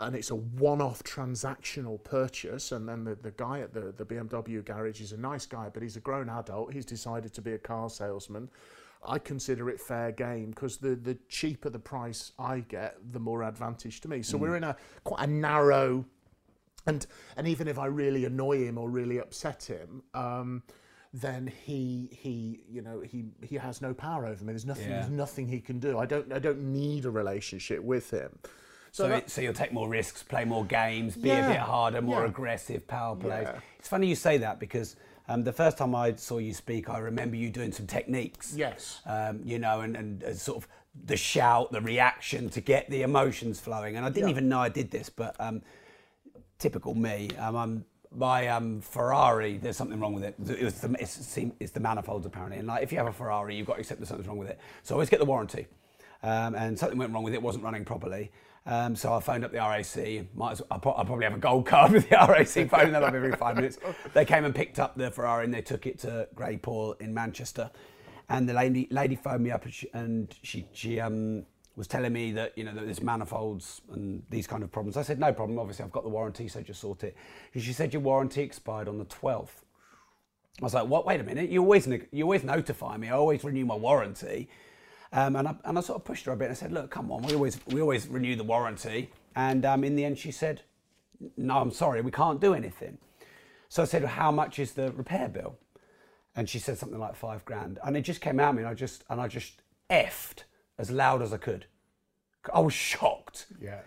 [0.00, 4.64] and it's a one-off transactional purchase and then the, the guy at the, the BMW
[4.64, 7.58] garage is a nice guy but he's a grown adult he's decided to be a
[7.58, 8.48] car salesman
[9.06, 13.42] I consider it fair game because the, the cheaper the price I get the more
[13.42, 16.04] advantage to me so we're in a quite a narrow
[16.86, 17.06] and
[17.36, 20.62] and even if I really annoy him or really upset him, um,
[21.12, 24.52] then he he you know he he has no power over me.
[24.52, 25.00] There's nothing Yeah.
[25.00, 25.98] there's nothing he can do.
[25.98, 28.38] I don't I don't need a relationship with him.
[28.92, 32.02] So, that- it, so you'll take more risks, play more games, be a bit harder,
[32.02, 32.28] more yeah.
[32.28, 33.46] aggressive power plays.
[33.46, 33.60] Yeah.
[33.78, 34.96] It's funny you say that because
[35.28, 38.54] um, the first time I saw you speak, I remember you doing some techniques.
[38.56, 39.00] Yes.
[39.06, 40.68] Um, you know, and, and uh, sort of
[41.04, 43.96] the shout, the reaction to get the emotions flowing.
[43.96, 44.32] And I didn't Yeah.
[44.32, 45.62] even know I did this, but um,
[46.58, 47.30] typical me.
[47.38, 50.34] Um, I'm, my um, Ferrari, there's something wrong with it.
[50.48, 53.54] It was the, it's, it's the manifolds apparently, and like if you have a Ferrari,
[53.54, 54.58] you've got to accept that something's wrong with it.
[54.82, 55.66] So I always get the warranty,
[56.22, 57.42] um, and something went wrong with it, it.
[57.42, 58.32] wasn't running properly.
[58.68, 60.26] Um, so I phoned up the RAC.
[60.36, 63.02] Might as, I'll, pro- I'll probably have a gold card with the RAC, phoning them
[63.02, 63.78] up every five minutes.
[64.12, 67.70] They came and picked up the Ferrari and they took it to Graypaul in Manchester.
[68.28, 72.12] And the lady, lady phoned me up and she, and she, she um, was telling
[72.12, 74.98] me that you know that there's manifolds and these kind of problems.
[74.98, 75.58] I said no problem.
[75.58, 77.16] Obviously I've got the warranty, so just sort it.
[77.54, 79.62] And she said your warranty expired on the 12th.
[80.60, 81.06] I was like, what?
[81.06, 81.48] Wait a minute.
[81.48, 83.08] You always you always notify me.
[83.08, 84.50] I always renew my warranty.
[85.12, 86.90] Um, and, I, and I sort of pushed her a bit and I said, look,
[86.90, 89.10] come on, we always we always renew the warranty.
[89.34, 90.62] And um, in the end, she said,
[91.36, 92.98] no, I'm sorry, we can't do anything.
[93.68, 95.56] So I said, how much is the repair bill?
[96.36, 97.78] And she said something like five grand.
[97.84, 100.44] And it just came out of me, and I just and I just effed
[100.78, 101.66] as loud as I could.
[102.52, 103.46] I was shocked.
[103.60, 103.80] Yeah.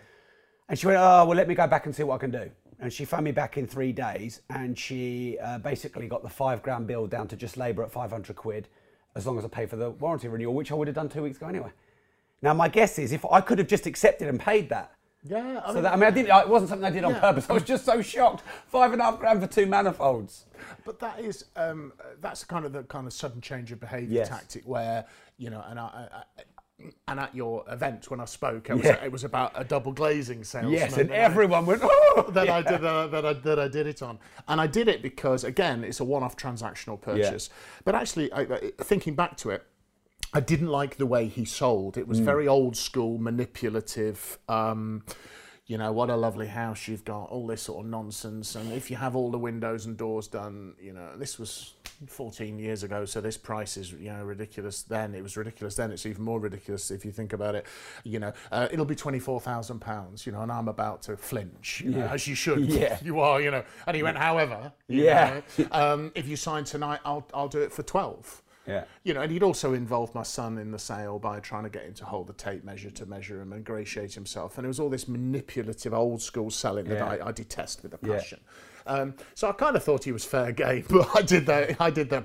[0.68, 2.50] And she went, oh, well, let me go back and see what I can do.
[2.78, 6.62] and she phoned me back in three days, and she uh, basically got the five
[6.62, 8.68] grand bill down to just labour at 500 quid,
[9.14, 11.22] as long as I pay for the warranty renewal, which I would have done two
[11.22, 11.70] weeks ago anyway.
[12.40, 14.92] Now, my guess is if I could have just accepted and paid that.
[15.24, 17.12] Yeah, I So mean, that, I mean, I didn't, it wasn't something I did on
[17.12, 17.20] Yeah.
[17.20, 17.46] purpose.
[17.48, 18.42] I was just so shocked.
[18.66, 20.46] Five and a half grand for two manifolds.
[20.84, 24.28] But that is um, that's kind of the kind of sudden change of behaviour Yes.
[24.28, 25.04] tactic where
[25.38, 26.42] you know, and I, I
[27.08, 29.04] and at your event when I spoke, it was, Yeah.
[29.04, 30.72] it was about a double glazing salesman.
[30.72, 32.26] Yes, and I- everyone went, oh!
[32.32, 34.18] that I did uh, that I that I did it on,
[34.48, 37.50] and I did it because again, it's a one-off transactional purchase.
[37.84, 39.64] But actually, I, I, thinking back to it,
[40.34, 41.96] I didn't like the way he sold.
[41.98, 42.24] It was Mm.
[42.24, 44.38] very old school, manipulative.
[44.48, 45.04] Um,
[45.66, 48.56] you know what a lovely house you've got, all this sort of nonsense.
[48.56, 51.74] And if you have all the windows and doors done, you know this was
[52.06, 54.82] 14 years ago, so this price is you know ridiculous.
[54.82, 55.74] Then it was ridiculous.
[55.76, 57.66] Then it's even more ridiculous if you think about it.
[58.04, 60.26] You know, uh, it'll be 24,000 pounds.
[60.26, 62.60] You know, and I'm about to flinch, you know, as you should.
[62.72, 62.98] Yeah.
[63.02, 63.40] you are.
[63.40, 65.40] You know, and he went, however, Yeah.
[65.72, 68.84] um, if you sign tonight, I'll I'll do it for 12 Yeah.
[69.04, 71.82] you know, and he'd also involved my son in the sale by trying to get
[71.84, 74.56] him to hold the tape measure to measure him and ingratiate himself.
[74.58, 77.98] And it was all this manipulative, old school selling that I, I detest with a
[78.02, 78.12] Yeah.
[78.86, 81.90] Um, so I kind of thought he was fair game, but I did the I
[81.90, 82.24] did the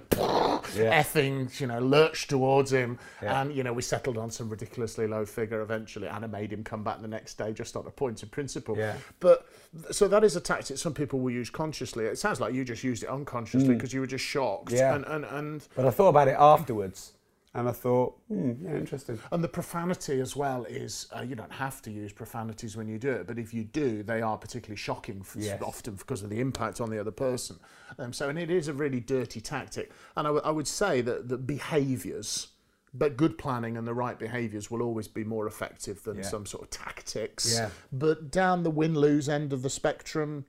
[0.76, 1.02] Yeah.
[1.02, 3.41] effing, you know, lurch towards him, Yeah.
[3.41, 6.63] and you know we settled on some ridiculously low figure eventually, and I made him
[6.63, 8.78] come back the next day just on a point of principle.
[8.78, 8.96] Yeah.
[9.20, 9.46] But
[9.91, 12.06] so that is a tactic some people will use consciously.
[12.06, 14.72] It sounds like you just used it unconsciously because you were just shocked.
[14.72, 14.78] Mm.
[14.78, 14.96] Yeah.
[14.96, 17.13] And, and and But I thought about it afterwards,
[17.58, 19.20] and I thought, hmm, yeah, interesting.
[19.32, 22.98] And the profanity as well is uh, you don't have to use profanities when you
[23.00, 25.62] do it, but if you do, they are particularly shocking, Yes.
[25.62, 27.58] often because of the impact on the other person.
[27.98, 29.91] Um, so, and it is a really dirty tactic.
[30.15, 32.48] And I, w- I would say that the behaviours,
[32.93, 36.24] but good planning and the right behaviours will always be more effective than Yeah.
[36.24, 37.54] some sort of tactics.
[37.56, 37.70] Yeah.
[37.91, 40.46] But down the win lose end of the spectrum,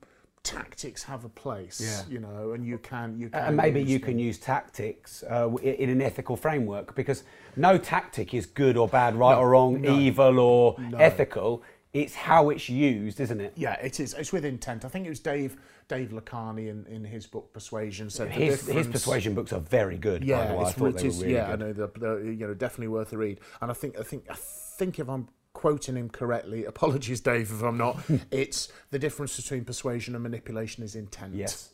[0.49, 1.81] tactics have a place.
[1.81, 2.03] Yeah.
[2.13, 4.09] You know, and you can you can And maybe you them.
[4.09, 7.25] can use tactics uh, in an ethical framework because
[7.57, 9.99] no tactic is good or bad, right or wrong, no.
[9.99, 11.63] evil or ethical.
[11.93, 13.53] It's how it's used, isn't it?
[13.57, 14.13] Yeah, it is.
[14.15, 14.85] It's with intent.
[14.85, 15.57] I think it was Dave
[15.89, 20.21] Dave Lakhani in, in his book Persuasion said His, his persuasion books are very good.
[20.21, 20.65] by Yeah, the way.
[20.67, 23.17] I thought they were really yeah, I know they're, they're, you know definitely worth a
[23.17, 23.41] read.
[23.63, 24.35] And I think I think I
[24.79, 27.99] think if I'm quoting him correctly, apologies, Dave, if I'm not.
[28.31, 31.35] it's the difference between persuasion and manipulation is intent.
[31.35, 31.71] Yes.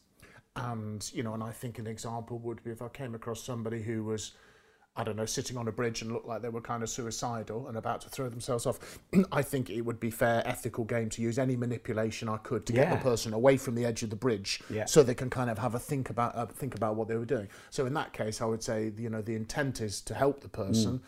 [0.56, 3.82] And you know, and I think an example would be if I came across somebody
[3.82, 4.32] who was,
[4.96, 7.68] I don't know, sitting on a bridge and looked like they were kind of suicidal
[7.68, 8.98] and about to throw themselves off.
[9.32, 12.72] I think it would be fair, ethical game to use any manipulation I could to
[12.72, 14.86] get the person away from the edge of the bridge, Yeah.
[14.86, 17.26] so they can kind of have a think about uh, think about what they were
[17.26, 17.48] doing.
[17.68, 20.48] So in that case, I would say you know the intent is to help the
[20.48, 21.02] person.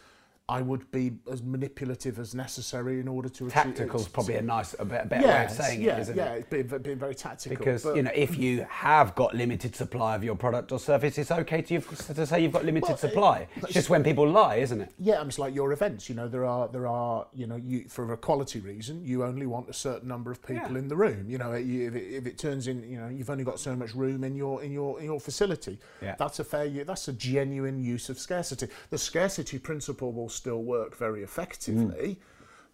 [0.49, 4.77] I would be as manipulative as necessary in order to Tactical is probably a nice,
[4.79, 6.23] a be- better way of saying yeah, it, isn't it?
[6.23, 6.39] yeah, it?
[6.39, 7.57] it's being, being very tactical.
[7.59, 11.33] Because you know, if you have got limited supply of your product or service, it's
[11.33, 13.49] okay to, to say you've got limited Well, it- supply.
[13.57, 14.93] It's just when people lie, isn't it?
[15.01, 16.09] Yeah, I mean, it's like your events.
[16.09, 19.47] You know, there are there are you know you for a quality reason you only
[19.47, 20.79] want a certain number of people Yeah.
[20.79, 21.29] in the room.
[21.29, 23.75] You know, you, if, it, if it turns in, you know, you've only got so
[23.75, 25.81] much room in your in your in your facility.
[26.01, 26.15] Yeah.
[26.17, 26.69] That's a fair.
[26.85, 28.69] That's a genuine use of scarcity.
[28.91, 32.09] The scarcity principle will still work very effectively.
[32.09, 32.17] Mm.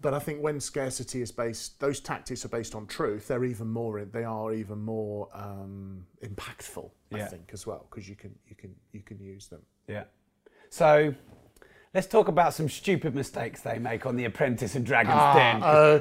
[0.01, 3.29] But I think when scarcity is based, those tactics are based on truth.
[3.29, 4.05] They're even more.
[4.05, 6.91] They are even more um, impactful.
[7.13, 9.63] I think as well because you can you can you can use them.
[9.87, 10.05] Yeah.
[10.71, 11.15] So
[11.95, 15.57] let's talk about some stupid mistakes they make on The Apprentice and Dragon's Den.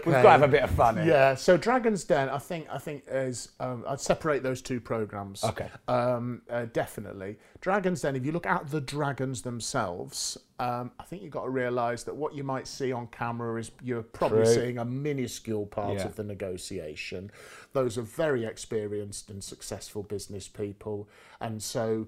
[0.06, 1.06] We've got to have a bit of fun here.
[1.06, 5.44] Yeah, so Dragon's Den, I think, I think is um, I'd separate those two programs.
[5.44, 5.70] Okay.
[5.88, 8.16] Um, uh, definitely, Dragon's Den.
[8.16, 12.16] If you look at the dragons themselves, um, I think you've got to realise that
[12.16, 14.54] what you might see on camera is you're probably True.
[14.54, 16.06] seeing a minuscule part Yeah.
[16.06, 17.32] of the negotiation.
[17.74, 21.10] Those are very experienced and successful business people,
[21.42, 22.08] and so.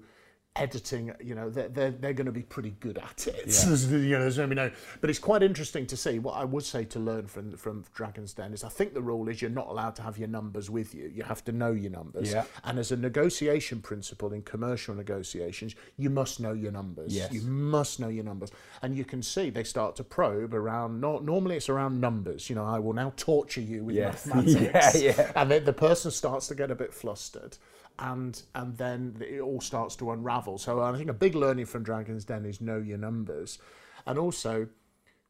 [0.56, 3.46] Editing, you know, they're, they're, they're going to be pretty good at it.
[3.46, 6.20] There's- you know, there's no, no, but it's quite interesting to see.
[6.20, 9.28] What I would say to learn from from Dragon's Den is, I think the rule
[9.28, 11.10] is you're not allowed to have your numbers with you.
[11.12, 12.32] You have to know your numbers.
[12.32, 12.44] Yeah.
[12.62, 17.12] And as a negotiation principle in commercial negotiations, you must know your numbers.
[17.16, 17.32] Yes.
[17.32, 18.52] You must know your numbers.
[18.80, 22.48] And you can see they start to probe around, no, normally it's around numbers.
[22.48, 24.24] You know, I will now torture you with Yes.
[24.32, 25.02] mathematics.
[25.02, 25.32] Yeah, yeah.
[25.34, 27.56] And then the person starts to get a bit flustered.
[27.98, 30.58] And and then it all starts to unravel.
[30.58, 33.58] So I think a big learning from Dragon's Den is know your numbers.
[34.06, 34.68] And also,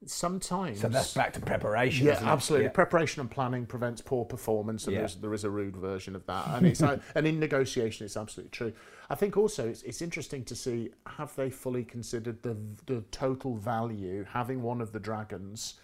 [0.07, 2.07] sometimes So that's back to preparation.
[2.07, 2.67] yeah, absolutely.
[2.67, 2.73] Yeah.
[2.73, 5.01] Preparation and planning prevents poor performance, and Yeah.
[5.01, 6.47] there's, there is a rude version of that.
[6.49, 6.81] And it's
[7.15, 8.73] and in negotiation, it's absolutely true.
[9.11, 13.57] I think also it's, it's interesting to see have they fully considered the the total
[13.57, 15.75] value having one of the dragons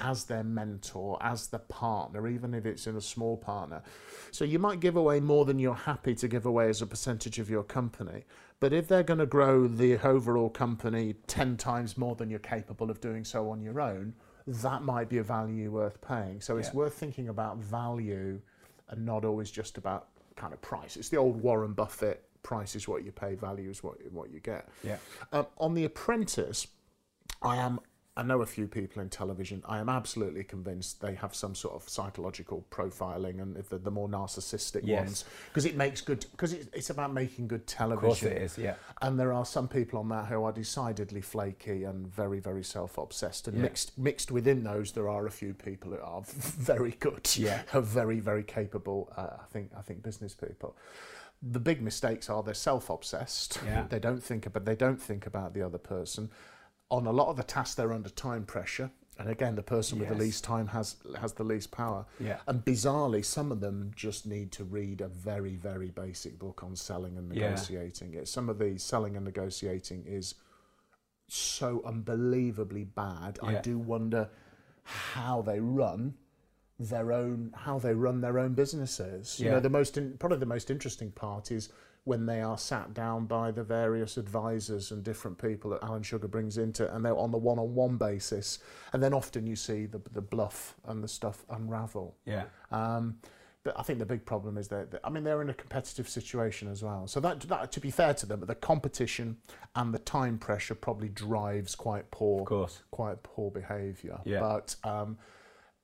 [0.00, 3.82] as their mentor, as the partner, even if it's in a small partner.
[4.30, 7.38] So you might give away more than you're happy to give away as a percentage
[7.38, 8.24] of your company.
[8.58, 12.90] But if they're going to grow the overall company 10 times more than you're capable
[12.90, 14.14] of doing so on your own,
[14.46, 16.40] that might be a value worth paying.
[16.40, 18.40] So it's worth thinking about value
[18.88, 20.96] and not always just about kind of price.
[20.96, 24.40] It's the old Warren Buffett price is what you pay, value is what, what you
[24.40, 24.68] get.
[24.82, 24.96] Yeah.
[25.32, 26.66] Um, on The Apprentice,
[27.42, 27.80] I am.
[28.20, 29.62] I know a few people in television.
[29.66, 34.08] I am absolutely convinced they have some sort of psychological profiling, and if the more
[34.10, 35.04] narcissistic Yes.
[35.06, 36.26] ones, because it makes good.
[36.32, 38.10] Because it's, it's about making good television.
[38.10, 38.74] Of course it is, yeah.
[39.00, 43.48] And there are some people on that who are decidedly flaky and very, very self-obsessed.
[43.48, 43.62] And Yeah.
[43.62, 47.62] mixed mixed within those, there are a few people who are very good, Yeah.
[47.72, 49.10] are very, very capable.
[49.16, 50.76] Uh, I think I think business people.
[51.42, 53.60] The big mistakes are they're self-obsessed.
[53.64, 53.86] Yeah.
[53.88, 56.28] They don't think about they don't think about the other person.
[56.90, 58.90] On a lot of the tasks, they're under time pressure.
[59.18, 62.06] And again, the person with the least time has has the least power.
[62.18, 62.38] Yeah.
[62.46, 66.74] And bizarrely, some of them just need to read a very, very basic book on
[66.74, 67.50] selling and Yeah.
[67.50, 68.14] negotiating.
[68.14, 70.34] It Some of the selling and negotiating is
[71.28, 73.38] so unbelievably bad.
[73.42, 74.30] I do wonder
[74.84, 76.14] how they run
[76.78, 79.38] their own how they run their own businesses.
[79.38, 79.52] You Yeah.
[79.52, 81.68] know, the most in, probably the most interesting part is
[82.10, 86.28] when they are sat down by the various advisors and different people that Alan Sugar
[86.28, 88.58] brings into, and they're on the one-on-one basis,
[88.92, 92.16] and then often you see the the bluff and the stuff unravel.
[92.26, 92.44] Yeah.
[92.72, 93.04] Um,
[93.62, 96.66] but I think the big problem is that, I mean, they're in a competitive situation
[96.74, 97.06] as well.
[97.06, 99.36] So that, that, to be fair to them, the competition
[99.74, 102.82] and the time pressure probably drives quite poor, Of course.
[102.90, 104.18] quite poor behaviour.
[104.24, 104.40] Yeah.
[104.40, 105.18] But um,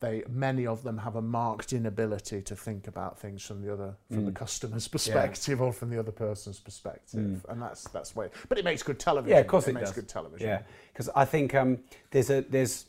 [0.00, 3.94] they, many of them have a marked inability to think about things from the other,
[4.10, 4.26] from Mm.
[4.26, 8.28] the customer's perspective or from the other person's perspective, and that's that's way.
[8.48, 9.32] But it makes good television.
[9.32, 9.36] Mm.
[9.36, 9.94] Yeah, of course it, makes does.
[9.94, 10.46] good television.
[10.48, 11.78] Yeah, because I think um,
[12.10, 12.86] there's a there's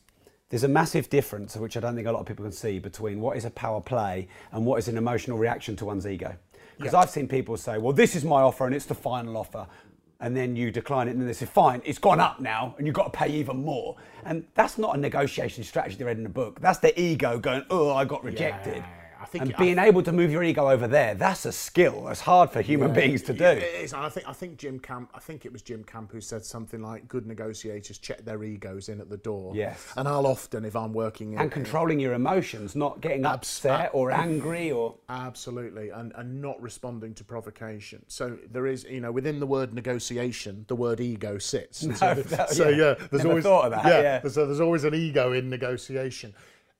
[0.50, 3.20] there's a massive difference, which I don't think a lot of people can see, between
[3.22, 6.36] what is a power play and what is an emotional reaction to one's ego.
[6.78, 7.00] Because Yeah.
[7.00, 9.65] I've seen people say, "Well, this is my offer, and it's the final offer,"
[10.19, 12.88] and then you decline it, and then they say, "Fine, it's gone up now, and
[12.88, 16.23] you've got to pay even more." And that's not a negotiation strategy they read in
[16.23, 16.60] the book.
[16.60, 20.12] That's the ego going, "Oh, I got rejected." I think and I- being able to
[20.12, 22.06] move your ego over there, that's a skill.
[22.06, 23.44] That's hard for human beings to do.
[23.46, 23.94] It is.
[23.94, 25.12] And I think I think Jim Camp.
[25.13, 28.90] I think it was Jim Camp who said something like, "Good negotiators check their egos
[28.90, 29.94] in at the door." Yes.
[29.96, 34.12] And I'll often, if I'm working in, and controlling your emotions, not getting upset or
[34.12, 38.04] angry or Absolutely, and, and not responding to provocation.
[38.08, 41.80] So there is, you know, within the word negotiation, the word ego sits.
[41.82, 42.78] so, No, the- that- so yeah.
[42.78, 43.86] yeah, there's Never always thought of that,
[44.24, 44.30] yeah.
[44.30, 46.34] So there's always an ego in negotiation.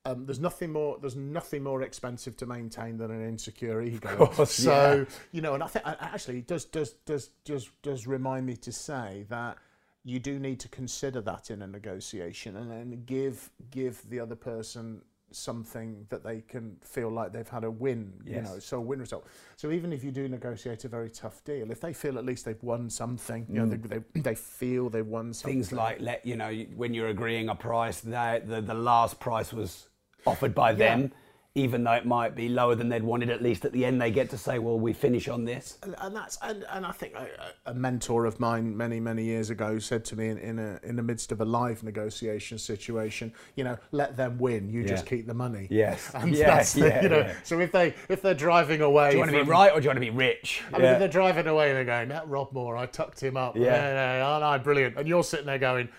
[0.08, 0.98] Um, there's nothing more.
[1.00, 4.28] There's nothing more expensive to maintain than an insecure ego.
[4.28, 5.16] course, so yeah.
[5.32, 8.72] you know, and I think actually it does does does does does remind me to
[8.72, 9.58] say that
[10.04, 14.36] you do need to consider that in a negotiation and then give give the other
[14.36, 18.82] person something that they can feel like they've had a win you know so a
[18.82, 22.18] win result so even if you do negotiate a very tough deal if they feel
[22.18, 25.74] at least they've won something you know they, they, they feel they've won something things
[25.74, 29.90] like let you know when you're agreeing a price, that the the last price was
[30.26, 31.12] offered by them,
[31.56, 33.32] even though it might be lower than they'd wanted.
[33.32, 35.96] At least at the end, they get to say, "Well, we finish on this." and,
[36.00, 37.28] and that's and, and I think a,
[37.66, 40.96] a mentor of mine many many years ago said to me in, in a in
[40.96, 45.26] the midst of a live negotiation situation, you know, let them win, you just keep
[45.26, 45.68] the money.
[45.72, 46.12] Yes.
[46.16, 47.18] and Yeah, that's the, yeah, you know.
[47.20, 47.34] yeah.
[47.44, 49.86] So if they if they're driving away, Do you want to be right or do
[49.86, 50.62] you want to be rich?
[50.74, 53.56] I mean, if they're driving away they're going, that Rob Moore, I tucked him up.
[53.56, 53.64] Yeah.
[53.64, 54.98] Yeah, yeah, oh, no, brilliant.
[54.98, 55.90] And you're sitting there going,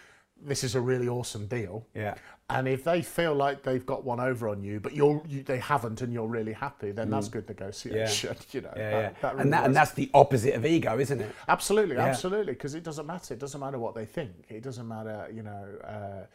[0.42, 1.86] this is a really awesome deal.
[1.94, 2.14] Yeah.
[2.50, 5.58] And if they feel like they've got one over on you, but you're you, they
[5.58, 8.34] haven't, and you're really happy, then that's good negotiation.
[8.52, 8.76] You know, Mm.
[8.78, 9.10] Yeah, that- yeah.
[9.20, 11.30] that really and that, and that's the opposite of ego, isn't it?
[11.46, 12.06] Absolutely, Yeah.
[12.06, 13.34] absolutely, because it doesn't matter.
[13.34, 14.32] It doesn't matter what they think.
[14.48, 15.66] It doesn't matter, you know.
[15.84, 16.26] Uh,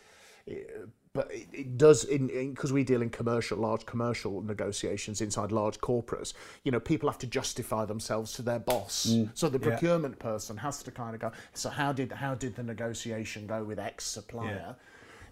[0.46, 5.52] it- but it, it does in because we deal in commercial, large commercial negotiations inside
[5.52, 6.34] large corporates.
[6.64, 9.14] You know, people have to justify themselves to their boss.
[9.36, 9.64] So the Mm.
[9.64, 9.70] Yeah.
[9.70, 11.32] procurement person has to kind of go.
[11.54, 14.76] So how did how did the negotiation go with X supplier?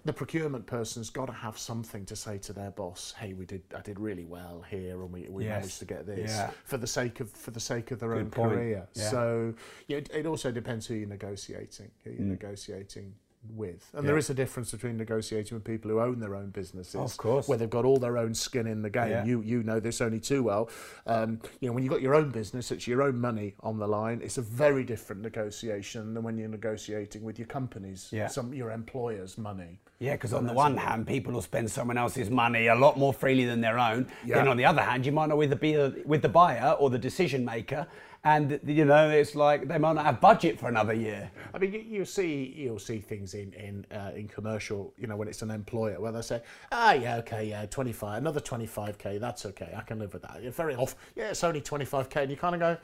[0.03, 3.13] The procurement person's got to have something to say to their boss.
[3.19, 3.61] Hey, we did.
[3.75, 5.61] I did really well here, and we, we Yes.
[5.61, 6.51] managed to get this Yeah.
[6.63, 8.51] for the sake of for the sake of their own point.
[8.53, 8.87] career.
[8.93, 9.09] Yeah.
[9.09, 9.53] So
[9.87, 12.17] yeah, it, it also depends who you're negotiating, who Mm.
[12.19, 13.13] you're negotiating
[13.49, 16.95] with, and there is a difference between negotiating with people who own their own businesses,
[16.95, 17.47] Of course.
[17.47, 19.09] where they've got all their own skin in the game.
[19.09, 19.25] Yeah.
[19.25, 20.69] You you know this only too well.
[21.07, 23.87] Um, you know when you've got your own business, it's your own money on the
[23.87, 24.21] line.
[24.23, 28.27] It's a very different negotiation than when you're negotiating with your company's, Yeah.
[28.27, 29.79] some your employer's money.
[29.99, 33.13] Yeah, because on the one hand, people will spend someone else's money a lot more
[33.13, 34.07] freely than their own.
[34.25, 34.35] Yeah.
[34.35, 36.89] Then on the other hand, you might not with the be with the buyer or
[36.89, 37.87] the decision maker,
[38.23, 41.31] and you know it's like they might not have budget for another year.
[41.53, 45.15] I mean, you, you see, you'll see things in in uh, in commercial, you know,
[45.15, 46.41] when it's an employer where they say,
[46.71, 50.13] ah, yeah, okay, yeah, twenty five, another twenty five k, that's okay, I can live
[50.13, 50.41] with that.
[50.43, 52.77] You're very off, yeah, it's only twenty five k, and you kind of go,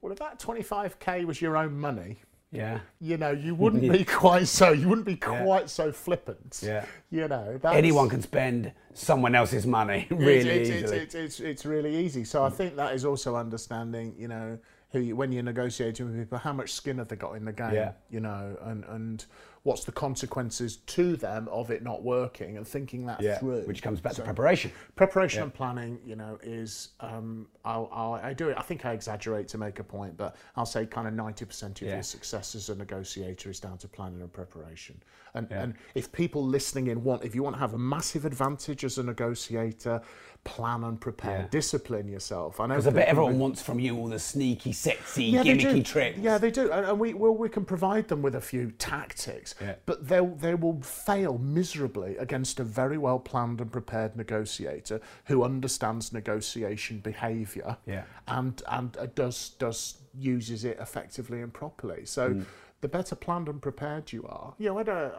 [0.00, 2.18] well, if that twenty five k was your own money,
[2.52, 2.80] Yeah.
[3.00, 6.60] you know, you wouldn't be quite so, you wouldn't be quite so flippant.
[6.62, 6.84] Yeah.
[7.10, 10.98] You know, that's, Anyone can spend someone else's money really it's, it's, easily.
[10.98, 12.24] it's, it's, it's really easy.
[12.24, 14.58] So I think that is also understanding, you know,
[14.92, 17.52] who you, when you're negotiating with people, how much skin have they got in the
[17.52, 17.92] game, Yeah.
[18.10, 19.24] you know, and, and
[19.62, 23.36] what's the consequences to them of it not working and thinking that yeah.
[23.38, 23.60] through.
[23.62, 24.72] Which comes back to So- preparation.
[24.96, 28.56] Preparation and planning, you know, is um, I'll, I'll, I do it.
[28.58, 31.80] I think I exaggerate to make a point, but I'll say kind of ninety percent
[31.82, 31.94] of Yeah.
[31.94, 35.02] your success as a negotiator is down to planning and preparation.
[35.34, 38.82] And and if people listening in want, if you want to have a massive advantage
[38.84, 40.00] as a negotiator,
[40.44, 41.46] plan and prepare, Yeah.
[41.50, 42.60] discipline yourself.
[42.60, 45.84] I know Because I bet people- everyone wants from you all the sneaky, sexy, gimmicky
[45.84, 46.18] tricks.
[46.18, 49.49] Yeah, they do, and, and we well, we can provide them with a few tactics,
[49.60, 49.74] Yeah.
[49.86, 55.42] but they they will fail miserably against a very well planned and prepared negotiator who
[55.44, 58.04] understands negotiation behaviour Yeah.
[58.28, 62.04] and and uh, does does uses it effectively and properly.
[62.04, 62.30] So.
[62.30, 62.44] Mm.
[62.82, 65.12] The better planned and prepared you are, you know, I don't,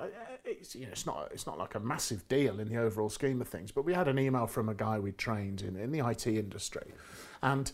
[0.43, 3.39] it's, you know, it's not, it's not like a massive deal in the overall scheme
[3.39, 3.71] of things.
[3.71, 6.91] But we had an email from a guy we trained in in the IT industry,
[7.43, 7.71] and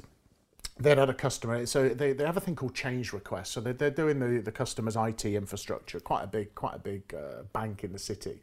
[0.79, 3.49] they'd had a customer, so they, they have a thing called change requests.
[3.49, 7.13] So they're, they're doing the, the customer's IT infrastructure, quite a big, quite a big
[7.13, 8.41] uh, bank in the city.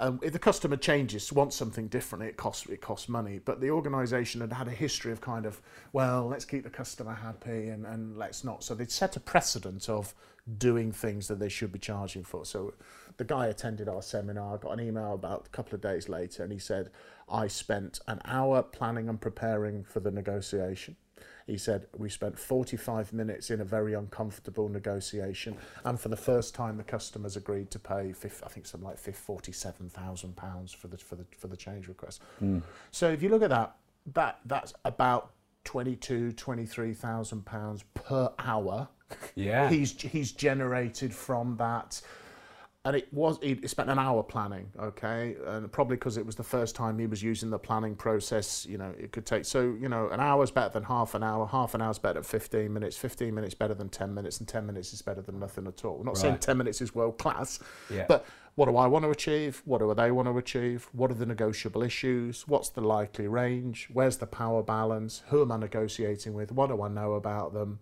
[0.00, 3.38] Um, if the customer changes, wants something different, it costs it costs money.
[3.44, 5.60] But the organisation had had a history of kind of,
[5.92, 8.64] well, let's keep the customer happy and, and let's not.
[8.64, 10.14] So they'd set a precedent of
[10.56, 12.46] doing things that they should be charging for.
[12.46, 12.72] So
[13.18, 16.50] the guy attended our seminar, got an email about a couple of days later, and
[16.50, 16.88] he said,
[17.28, 20.96] I spent an hour planning and preparing for the negotiation.
[21.46, 26.54] He said, We spent 45 minutes in a very uncomfortable negotiation, and for the first
[26.54, 31.16] time, the customers agreed to pay, I think, something like fif- £47,000 for the, for,
[31.16, 32.22] the, for the change request.
[32.38, 32.58] Hmm.
[32.90, 33.76] So if you look at that,
[34.14, 35.32] that that's about
[35.64, 38.88] 22, 23,000 pounds per hour.
[39.34, 39.68] Yeah.
[39.68, 42.00] he's he's generated from that,
[42.86, 44.70] and it was he spent an hour planning.
[44.78, 48.64] Okay, and probably because it was the first time he was using the planning process.
[48.66, 51.46] You know, it could take so you know an hour's better than half an hour.
[51.46, 52.96] Half an hour's better than fifteen minutes.
[52.96, 55.98] Fifteen minutes better than ten minutes, and ten minutes is better than nothing at all.
[56.00, 57.60] I'm not saying ten minutes is world class,
[57.90, 58.06] Yeah.
[58.08, 58.24] but
[58.54, 59.60] what do I want to achieve?
[59.66, 60.88] What do they want to achieve?
[60.92, 62.48] What are the negotiable issues?
[62.48, 63.88] What's the likely range?
[63.92, 65.22] Where's the power balance?
[65.28, 66.50] Who am I negotiating with?
[66.50, 67.80] What do I know about them?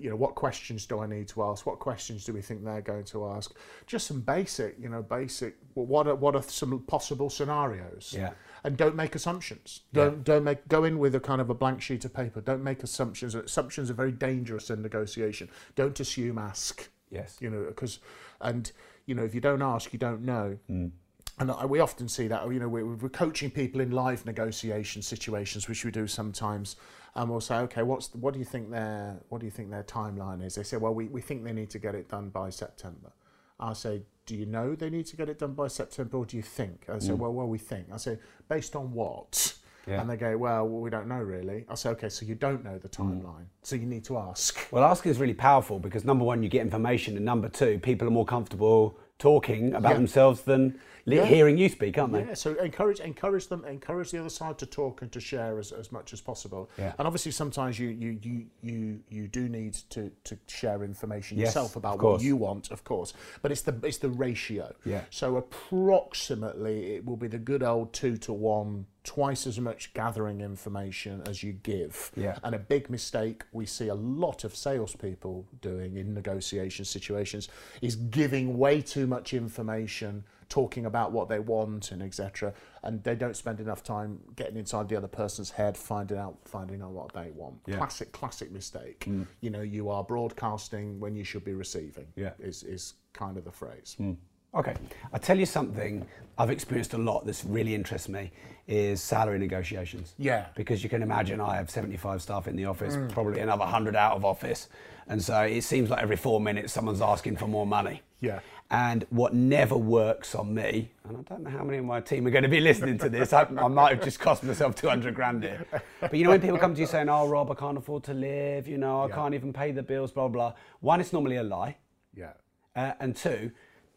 [0.00, 1.66] You know, what questions do I need to ask?
[1.66, 3.54] What questions do we think they're going to ask?
[3.86, 5.56] Just some basic, you know, basic.
[5.74, 8.14] well, What are what are some possible scenarios?
[8.16, 8.32] Yeah.
[8.64, 9.82] And don't make assumptions.
[9.92, 12.40] Don't don't make go in with a kind of a blank sheet of paper.
[12.40, 13.34] Don't make assumptions.
[13.34, 15.48] Assumptions are very dangerous in negotiation.
[15.74, 16.38] Don't assume.
[16.38, 17.36] Ask Yes.
[17.40, 18.00] you know because
[18.40, 18.72] and
[19.06, 20.90] you know if you don't ask you don't know mm.
[21.38, 25.68] And we often see that you know we're, we're coaching people in live negotiation situations
[25.68, 26.76] which we do sometimes
[27.14, 29.82] and we'll say okay what's what do you think their what do you think their
[29.82, 30.54] timeline is?
[30.54, 33.12] They say well we, we think they need to get it done by september.
[33.58, 36.36] I say do you know they need to get it done by september or do
[36.36, 36.86] you think?
[36.88, 37.18] I say mm.
[37.18, 37.88] well well we think.
[37.92, 38.18] I say
[38.48, 39.54] based on what?
[39.86, 40.00] Yeah.
[40.00, 41.64] and they go well, we don't know really.
[41.68, 43.22] I say okay so you don't know the mm.
[43.22, 44.58] timeline so you need to ask.
[44.70, 48.06] Well, asking is really powerful because number one, you get information, and number two, people
[48.06, 49.96] are more comfortable talking about Yeah.
[49.96, 50.78] themselves than
[51.14, 51.24] Yeah.
[51.24, 52.24] hearing you speak, aren't they?
[52.24, 55.72] Yeah, so encourage encourage them, encourage the other side to talk and to share as,
[55.72, 56.68] as much as possible.
[56.76, 56.92] Yeah.
[56.98, 61.48] And obviously sometimes you you, you you you do need to, to share information Yes,
[61.48, 63.14] yourself about what you want, of course.
[63.42, 64.74] But it's the it's the ratio.
[64.84, 65.02] Yeah.
[65.10, 70.40] So approximately it will be the good old two to one, twice as much gathering
[70.40, 72.10] information as you give.
[72.16, 72.38] Yeah.
[72.42, 77.48] And a big mistake we see a lot of salespeople doing in negotiation situations
[77.80, 82.52] is giving way too much information, talking about what they want and etc.
[82.82, 86.82] And they don't spend enough time getting inside the other person's head, finding out finding
[86.82, 87.56] out what they want.
[87.66, 87.76] Yeah.
[87.76, 89.04] Classic, classic mistake.
[89.08, 89.26] Mm.
[89.40, 92.06] You know, you are broadcasting when you should be receiving.
[92.16, 92.32] Yeah.
[92.38, 93.96] Is is kind of the phrase.
[94.00, 94.16] Mm.
[94.54, 94.74] Okay,
[95.12, 96.06] I tell you something
[96.38, 97.26] I've experienced a lot.
[97.26, 98.32] This really interests me
[98.66, 100.14] is salary negotiations.
[100.18, 100.46] Yeah.
[100.54, 103.08] because you can imagine I have 75 staff in the office, mm.
[103.10, 104.68] probably another 100 out of office,
[105.08, 108.02] and so it seems like every four minutes someone's asking for more money.
[108.20, 108.40] Yeah.
[108.68, 112.26] And what never works on me, and I don't know how many of my team
[112.26, 113.32] are going to be listening to this.
[113.32, 115.64] I, I might have just cost myself 200 grand here.
[116.00, 118.14] But you know, when people come to you saying, "Oh, Rob, I can't afford to
[118.14, 119.14] live," you know, I Yeah.
[119.14, 120.54] can't even pay the bills, blah blah.
[120.80, 121.76] One, it's normally a lie.
[122.12, 122.32] Yeah.
[122.74, 123.52] Uh, and two,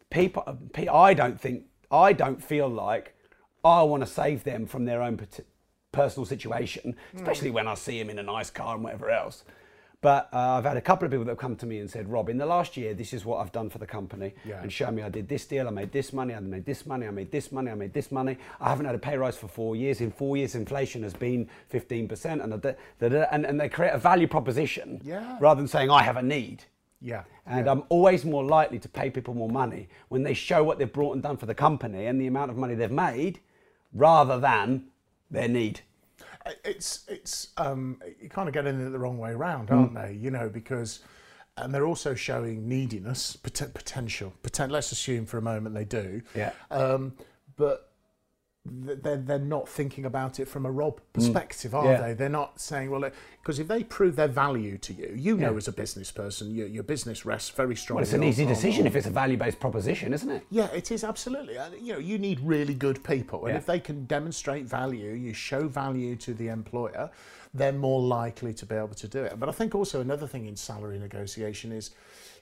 [0.08, 3.14] people, pe- I don't think, I don't feel like
[3.64, 5.18] I want to save them from their own
[5.90, 9.42] personal situation, especially when I see them in a nice car and whatever else.
[10.02, 12.08] But uh, I've had a couple of people that have come to me and said,
[12.08, 14.32] Rob, in the last year, this is what I've done for the company.
[14.46, 14.62] Yeah.
[14.62, 17.06] And show me I did this deal, I made this money, I made this money,
[17.06, 18.38] I made this money, I made this money.
[18.60, 20.00] I haven't had a pay rise for four years.
[20.00, 22.42] In four years, inflation has been 15%.
[22.42, 25.36] And, da- da- da- and, and they create a value proposition Yeah.
[25.38, 26.64] rather than saying, I have a need.
[27.02, 27.24] Yeah.
[27.46, 27.72] And yeah.
[27.72, 31.12] I'm always more likely to pay people more money when they show what they've brought
[31.12, 33.40] and done for the company and the amount of money they've made
[33.92, 34.84] rather than
[35.30, 35.80] their need.
[36.64, 39.76] It's it's um, you kind of getting it the wrong way around, Mm.
[39.78, 40.12] aren't they?
[40.14, 41.00] You know, because
[41.56, 44.32] and they're also showing neediness, pot- potential.
[44.42, 46.22] Poten- let's assume for a moment they do.
[46.34, 46.52] Yeah.
[46.70, 47.12] Um,
[47.56, 47.89] but
[48.70, 51.86] they're they're not thinking about it from a Rob perspective, are Mm.
[51.90, 52.00] Yeah.
[52.02, 52.12] they?
[52.14, 53.10] They're not saying, well,
[53.42, 55.56] because if they prove their value to you, you know, Yeah.
[55.56, 58.00] as a business person, your, your business rests very strongly.
[58.00, 60.44] Well, it's an easy on- decision on- if it's a value based proposition, isn't it?
[60.50, 61.54] yeah, it is absolutely.
[61.80, 63.58] You know, you need really good people, and Yeah.
[63.58, 67.10] if they can demonstrate value, you show value to the employer,
[67.52, 69.38] they're more likely to be able to do it.
[69.40, 71.90] But I think also another thing in salary negotiation is,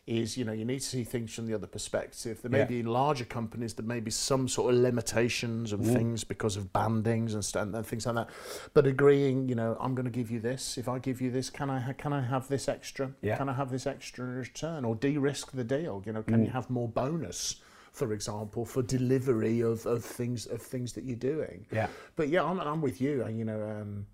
[0.08, 2.40] is you know, you need to see things from the other perspective.
[2.40, 2.64] There may Yeah.
[2.64, 6.72] be in larger companies there may be some sort of limitations and things because of
[6.72, 8.30] bandings and, st- and things like that.
[8.72, 10.78] But agreeing, you know, I'm going to give you this.
[10.78, 13.12] If I give you this, can I ha- can I have this extra?
[13.20, 13.36] Yeah.
[13.36, 16.02] Can I have this extra in return, or de-risk the deal?
[16.06, 17.56] You know, can you have more bonus?
[17.92, 21.66] for example, for delivery of, of things of things that you're doing.
[21.72, 21.88] Yeah.
[22.14, 23.24] But yeah, I'm, I'm with you.
[23.24, 24.06] And, you know, um,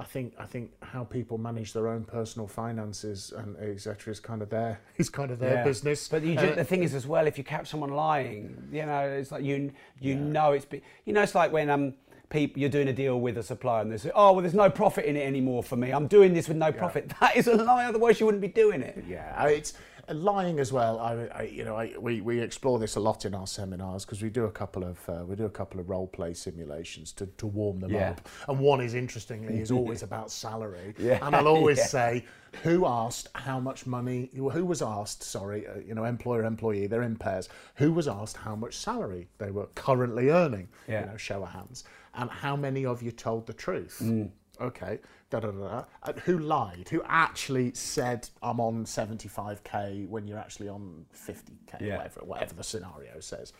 [0.00, 4.12] I think I think how people manage their own personal finances and etc.
[4.12, 5.64] is kind of their is kind of their Yeah.
[5.64, 6.06] business.
[6.06, 9.00] But you Uh, the thing is, as well, if you catch someone lying, you know,
[9.00, 11.94] it's like you you know it's be, you know it's like when um
[12.30, 14.70] people you're doing a deal with a supplier and they say, oh well, there's no
[14.70, 15.90] profit in it anymore for me.
[15.90, 17.12] I'm doing this with no profit.
[17.20, 17.86] That is a lie.
[17.86, 19.02] Otherwise, you wouldn't be doing it.
[19.08, 19.72] Yeah, it's
[20.10, 20.98] lying as well.
[20.98, 24.22] I, I you know, I, we, we explore this a lot in our seminars because
[24.22, 27.26] we do a couple of uh, we do a couple of role play simulations to,
[27.26, 28.10] to warm them Yeah.
[28.10, 28.28] up.
[28.48, 30.94] And one is interestingly is always about salary.
[30.98, 31.86] Yeah, And I'll always yeah.
[31.86, 32.24] say
[32.62, 34.30] who asked how much money.
[34.34, 35.22] Who was asked?
[35.22, 36.86] Sorry, uh, you know, employer employee.
[36.86, 37.48] They're in pairs.
[37.76, 40.68] Who was asked how much salary they were currently earning?
[40.88, 41.00] Yeah.
[41.00, 41.84] You know, show of hands.
[42.14, 44.00] And how many of you told the truth?
[44.02, 44.30] Mm.
[44.60, 44.98] Okay.
[45.30, 46.12] Da, da, da, da.
[46.24, 46.88] Who lied?
[46.90, 51.96] Who actually said I'm on 75k when you're actually on 50k, Yeah.
[51.98, 53.52] whatever, whatever the scenario says.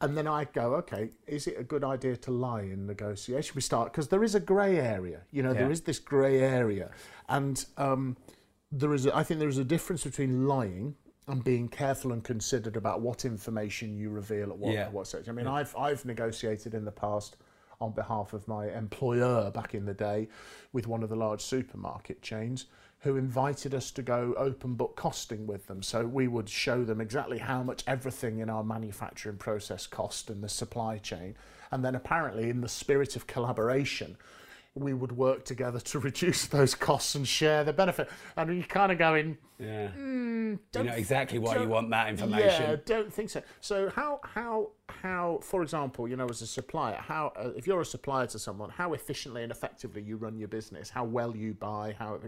[0.00, 3.52] And then I go, okay, is it a good idea to lie in negotiation?
[3.56, 5.22] We start because there is a grey area.
[5.32, 5.70] You know, there Yeah.
[5.72, 6.90] is this grey area,
[7.28, 8.16] and um,
[8.70, 9.06] there is.
[9.06, 10.94] A, I think there is a difference between lying
[11.26, 14.82] and being careful and considered about what information you reveal at what Yeah.
[14.82, 15.28] at what stage.
[15.28, 17.36] I mean, I've I've negotiated in the past
[17.80, 20.28] on behalf of my employer back in the day
[20.72, 22.66] with one of the large supermarket chains
[23.00, 25.82] who invited us to go open book costing with them.
[25.82, 30.40] So we would show them exactly how much everything in our manufacturing process cost in
[30.40, 31.36] the supply chain.
[31.70, 34.16] And then apparently in the spirit of collaboration,
[34.80, 38.08] we would work together to reduce those costs and share the benefit.
[38.36, 39.88] And you kind of going, Yeah.
[39.96, 42.38] don't you know exactly why you don't- want that information.
[42.46, 42.80] yeah, information.
[42.86, 43.42] don't think so.
[43.60, 47.80] So how how how for example, you know, as a supplier, how uh, if you're
[47.80, 51.54] a supplier to someone, how efficiently and effectively you run your business, how well you
[51.54, 52.18] buy, how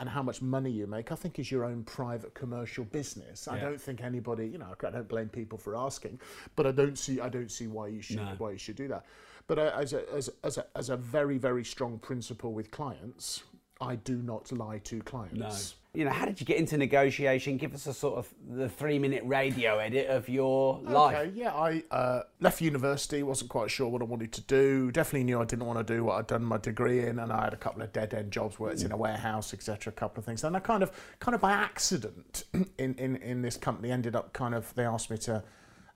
[0.00, 3.46] and how much money you make, I think is your own private commercial business.
[3.46, 6.18] I don't think anybody, you know, I don't blame people for asking,
[6.56, 8.34] but I don't see I don't see why you should No.
[8.38, 9.04] why you should do that.
[9.46, 13.42] But uh, as a as as a, as a very very strong principle with clients,
[13.80, 15.74] I do not lie to clients.
[15.74, 15.80] No.
[15.96, 17.56] You know, how did you get into negotiation?
[17.56, 21.16] Give us a sort of the three minute radio edit of your life.
[21.16, 24.90] Okay, yeah, I uh, left university, wasn't quite sure what I wanted to do.
[24.90, 27.44] Definitely knew I didn't want to do what I'd done my degree in, and I
[27.44, 29.92] had a couple of dead end jobs, worked in a warehouse, etc.
[29.92, 30.42] A couple of things.
[30.42, 30.90] And I kind of,
[31.20, 32.42] kind of by accident,
[32.78, 34.74] in, in, in this company, ended up kind of.
[34.74, 35.44] They asked me to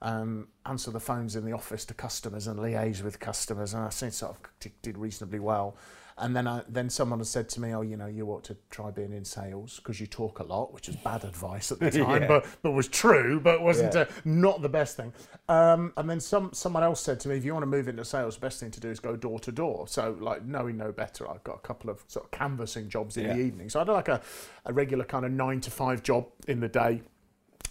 [0.01, 3.89] um, answer the phones in the office to customers and liaise with customers, and I
[3.89, 5.75] think sort of did, did reasonably well.
[6.21, 8.57] And then, I, then someone had said to me, "Oh, you know, you ought to
[8.69, 11.89] try being in sales because you talk a lot," which was bad advice at the
[12.03, 12.27] time, Yeah.
[12.27, 14.01] but but was true, but wasn't Yeah.
[14.01, 15.13] uh, not the best thing.
[15.47, 18.03] Um, and then some someone else said to me, "If you want to move into
[18.03, 20.91] sales, the best thing to do is go door to door." So, like knowing no
[20.91, 23.33] better, I've got a couple of sort of canvassing jobs in Yeah.
[23.35, 23.69] the evening.
[23.69, 24.19] So I did like a,
[24.65, 27.01] a regular kind of nine to five job in the day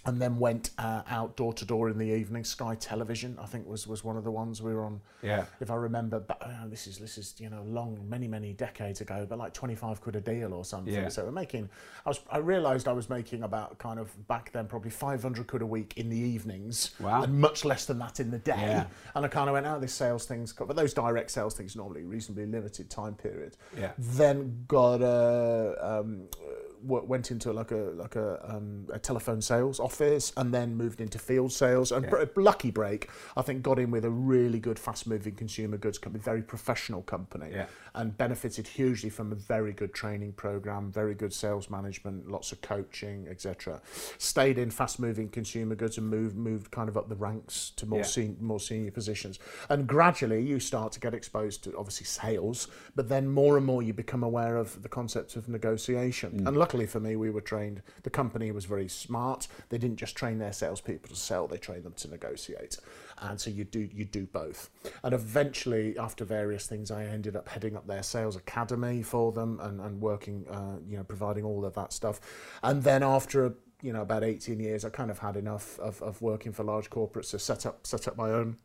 [0.09, 2.43] and then went uh, out door to door in the evening.
[2.43, 5.01] Sky Television, I think, was was one of the ones we were on.
[5.21, 5.45] Yeah.
[5.59, 9.01] If I remember, but uh, this is this is you know long, many many decades
[9.01, 10.91] ago, but like twenty five quid a deal or something.
[10.91, 11.09] Yeah.
[11.09, 11.69] So we're making.
[12.07, 15.45] I was I realised I was making about kind of back then probably five hundred
[15.45, 16.91] quid a week in the evenings.
[16.99, 17.21] Wow.
[17.21, 18.55] And much less than that in the day.
[18.57, 18.87] Yeah.
[19.13, 21.75] And I kind of went, oh, this sales thing's got, but those direct sales things
[21.75, 23.57] normally reasonably limited time period.
[23.77, 23.91] Yeah.
[23.99, 25.77] Then got a.
[25.79, 30.75] Um, w- went into like a like a, um, a telephone sales office, and then
[30.75, 31.91] moved into field sales.
[31.91, 35.97] And br- lucky break, I think, got in with a really good, fast-moving consumer goods
[35.97, 37.65] company, very professional company, Yeah.
[37.95, 42.61] and benefited hugely from a very good training program, very good sales management, lots of
[42.61, 43.81] coaching, etc.
[44.17, 47.99] Stayed in fast-moving consumer goods and moved moved kind of up the ranks to more
[47.99, 48.05] Yeah.
[48.05, 49.39] sen- more senior positions.
[49.69, 53.81] And gradually, you start to get exposed to obviously sales, but then more and more
[53.83, 56.47] you become aware of the concept of negotiation.
[56.47, 57.81] And luckily for me, we were trained.
[58.03, 59.47] The company was very smart.
[59.69, 62.77] They didn't just train their salespeople to sell; they trained them to negotiate.
[63.17, 64.69] And so you do you do both.
[65.03, 69.59] And eventually, after various things, I ended up heading up their sales academy for them
[69.63, 72.21] and and working, uh, you know, providing all of that stuff.
[72.61, 76.01] And then after a you know about 18 years i kind of had enough of,
[76.01, 78.57] of working for large corporates so set up set up my own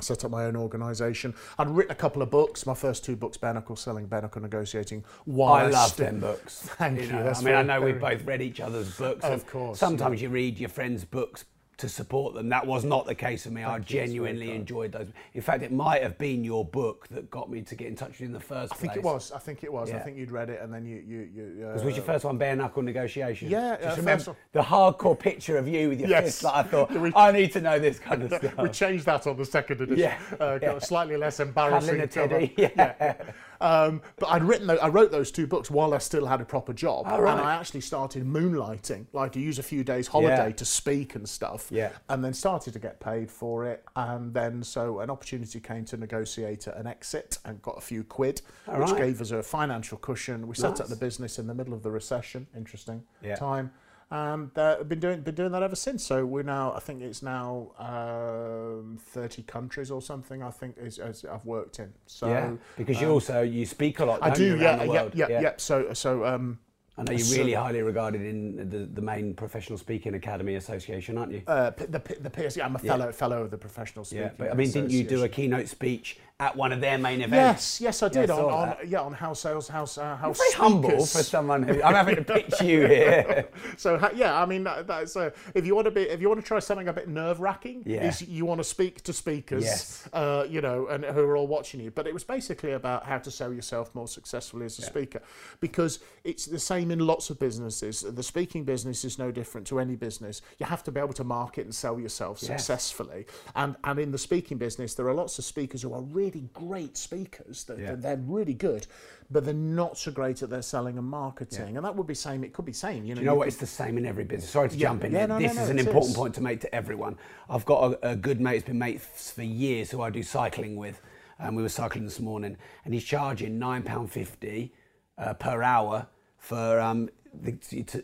[0.00, 3.36] set up my own organisation i'd written a couple of books my first two books
[3.36, 6.62] bare knuckle selling bare knuckle negotiating while I love them books.
[6.78, 9.24] Thank you, know, I mean, I know we've both read each other's books.
[9.24, 11.44] Of course, Sometimes you read your friends' books
[11.76, 12.48] to support them.
[12.48, 13.64] That was not the case for me.
[13.64, 15.08] I that's very genuinely enjoyed those.
[15.34, 18.10] In fact, it might have been your book that got me to get in touch
[18.10, 18.90] with you in the first place.
[18.90, 20.84] i think it was i think it was i think you'd read it and then
[20.86, 23.48] you you, you uh, Was was your first one bare knuckle negotiation?
[23.50, 26.24] Yeah, Just uh, remember the hardcore picture of you with your Yes.
[26.24, 26.42] fist.
[26.42, 28.56] That I thought We- I need to know this kind of stuff.
[28.58, 29.98] we changed that on the second edition.
[29.98, 30.72] Yeah, Uh, got yeah.
[30.76, 32.54] a slightly less embarrassing teddy.
[32.58, 33.14] Yeah.
[33.60, 36.72] Um, but I'd written, I wrote those two books while I still had a proper
[36.72, 37.32] job, Oh, right.
[37.32, 40.52] and I actually started moonlighting, like to use a few days holiday Yeah.
[40.54, 41.68] to speak and stuff.
[41.70, 41.90] Yeah.
[42.08, 45.96] And then started to get paid for it, and then so an opportunity came to
[45.96, 48.98] negotiate an exit and got a few quid, All which right.
[48.98, 50.46] gave us a financial cushion.
[50.46, 52.46] We set up the business in the middle of the recession.
[52.56, 53.36] Interesting Yeah.
[53.36, 53.72] time.
[54.14, 56.04] And uh, been doing been doing that ever since.
[56.04, 60.40] So we're now, I think it's now um, thirty countries or something.
[60.40, 61.92] I think is, as I've worked in.
[62.06, 64.20] So yeah, because you um, also you speak a lot.
[64.22, 65.52] I do, yeah, yeah, yeah, yeah.
[65.56, 66.60] So, so um,
[66.96, 71.18] I know you're So- really highly regarded in the, the main Professional Speaking Academy Association,
[71.18, 71.42] aren't you?
[71.48, 74.26] uh, the the PS, yeah, I'm a fellow fellow of the professional speaking.
[74.26, 77.20] yeah, but I mean, didn't you do a keynote speech at one of their main
[77.20, 77.80] events?
[77.80, 78.88] Yes, yes, I did Yeah, I on, on that.
[78.88, 82.24] yeah on how sales house uh, how Very humble for someone who I'm having to
[82.34, 83.48] pitch you here.
[83.76, 86.40] So yeah, I mean that, that's uh, if you want to be if you want
[86.40, 88.08] to try something a bit nerve wracking, Yeah.
[88.08, 90.08] is you want to speak to speakers, Yes.
[90.12, 91.90] uh, you know, and who are all watching you.
[91.92, 95.22] But it was basically about how to sell yourself more successfully as a speaker,
[95.60, 98.02] because it's the same in lots of businesses.
[98.02, 100.42] The speaking business is no different to any business.
[100.58, 102.48] You have to be able to market and sell yourself Yes.
[102.48, 106.23] successfully, and and in the speaking business, there are lots of speakers who are really
[106.30, 107.64] great speakers.
[107.64, 107.94] That, Yeah.
[107.94, 108.86] They're really good,
[109.30, 111.76] but they're not so great at their selling and marketing.
[111.76, 112.44] And that would be same.
[112.44, 113.04] It could be same.
[113.04, 113.44] You know, You know you what?
[113.44, 114.50] could- It's the same in every business.
[114.50, 114.88] Sorry to Yeah.
[114.88, 115.12] jump in.
[115.12, 116.16] Yeah, no, this no, is no, an important is.
[116.16, 117.16] point to make to everyone.
[117.48, 120.76] I've got a, a good mate who's been mates for years who I do cycling
[120.76, 121.00] with.
[121.38, 124.72] And we were cycling this morning, and he's charging nine pound fifty
[125.18, 126.06] uh, per hour
[126.38, 126.78] for.
[126.80, 127.10] Um,
[127.42, 127.56] the,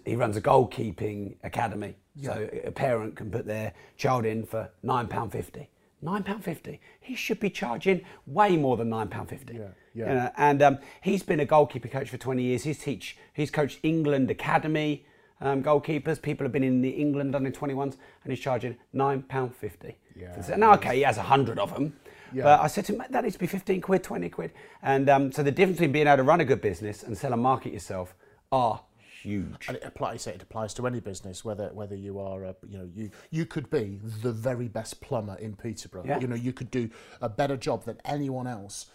[0.04, 5.06] he runs a goalkeeping academy, so a parent can put their child in for nine
[5.06, 5.68] pound fifty.
[6.02, 6.80] Nine pound fifty.
[7.00, 9.54] He should be charging way more than nine pound fifty.
[9.54, 10.08] Yeah, yeah.
[10.08, 12.64] You know, and um, he's been a goalkeeper coach for 20 years.
[12.64, 13.16] He's teach.
[13.34, 15.04] He's coached England academy
[15.40, 16.20] um, goalkeepers.
[16.20, 19.96] People have been in the England under 21s, and he's charging nine pound fifty.
[20.16, 20.56] Yeah.
[20.56, 21.94] Now, okay, he has a hundred of them.
[22.32, 22.44] Yeah.
[22.44, 24.52] But I said to him, that needs to be 15 quid, 20 quid.
[24.82, 27.32] And um, so the difference between being able to run a good business and sell
[27.32, 28.14] and market yourself
[28.52, 28.80] are
[29.22, 29.68] huge.
[29.68, 30.26] And it applies.
[30.26, 33.70] It applies to any business, whether whether you are, a, you know, you you could
[33.70, 36.04] be the very best plumber in Peterborough.
[36.06, 36.20] Yeah.
[36.20, 36.90] You know, you could do
[37.20, 38.86] a better job than anyone else.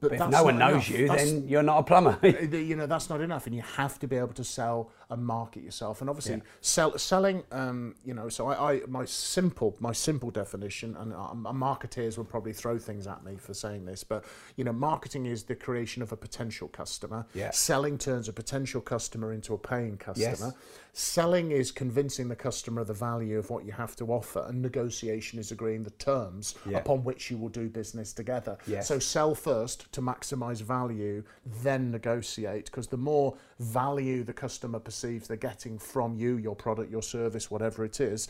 [0.00, 0.90] But, But if no one knows enough.
[0.90, 2.18] you, That's- then you're not a plumber.
[2.22, 5.62] you know that's not enough and you have to be able to sell and market
[5.62, 6.40] yourself and obviously Yeah.
[6.60, 11.52] sell selling um, you know so I, I my simple my simple definition and uh,
[11.52, 14.24] marketeers will probably throw things at me for saying this but
[14.56, 17.50] you know marketing is the creation of a potential customer Yeah.
[17.50, 20.54] selling turns a potential customer into a paying customer Yes.
[20.92, 24.60] selling is convincing the customer of the value of what you have to offer and
[24.62, 26.78] negotiation is agreeing the terms Yeah.
[26.78, 28.88] upon which you will do business together Yes.
[28.88, 31.22] so sell first to maximize value,
[31.62, 32.66] then negotiate.
[32.66, 37.50] Because the more value the customer perceives they're getting from you, your product, your service,
[37.50, 38.28] whatever it is,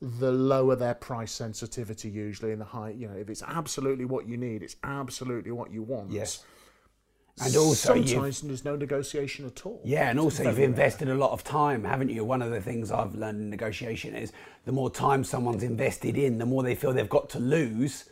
[0.00, 4.26] the lower their price sensitivity usually, and the high, you know, if it's absolutely what
[4.26, 6.10] you need, it's absolutely what you want.
[6.10, 6.44] Yes.
[7.40, 9.80] And also sometimes there's no negotiation at all.
[9.84, 12.24] Yeah, and also you've invested a lot of time, haven't you?
[12.24, 14.32] One of the things I've learned in negotiation is
[14.66, 18.04] the more time someone's invested in, the more they feel they've got to lose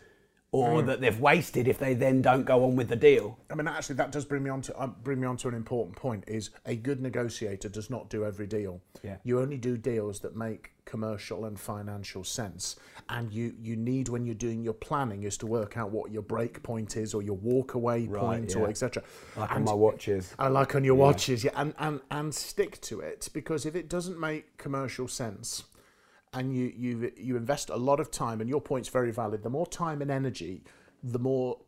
[0.53, 3.39] or that they've wasted if they then don't go on with the deal.
[3.51, 5.55] I mean, actually, that does bring me on to uh, bring me on to an
[5.55, 6.25] important point.
[6.27, 8.81] Is a good negotiator does not do every deal.
[9.03, 9.17] Yeah.
[9.23, 12.77] You only do deals that make commercial and financial sense,
[13.09, 16.23] and you you need when you're doing your planning is to work out what your
[16.23, 18.61] break point is or your walk away point yeah.
[18.61, 19.05] or etc.
[19.37, 20.35] Like on And- my watches.
[20.37, 23.89] I like on your watches, yeah, and, and and stick to it because if it
[23.89, 25.63] doesn't make commercial sense,
[26.33, 29.43] and you you you invest a lot of time, and your point's very valid.
[29.43, 30.63] The more time and energy,
[31.03, 31.59] the more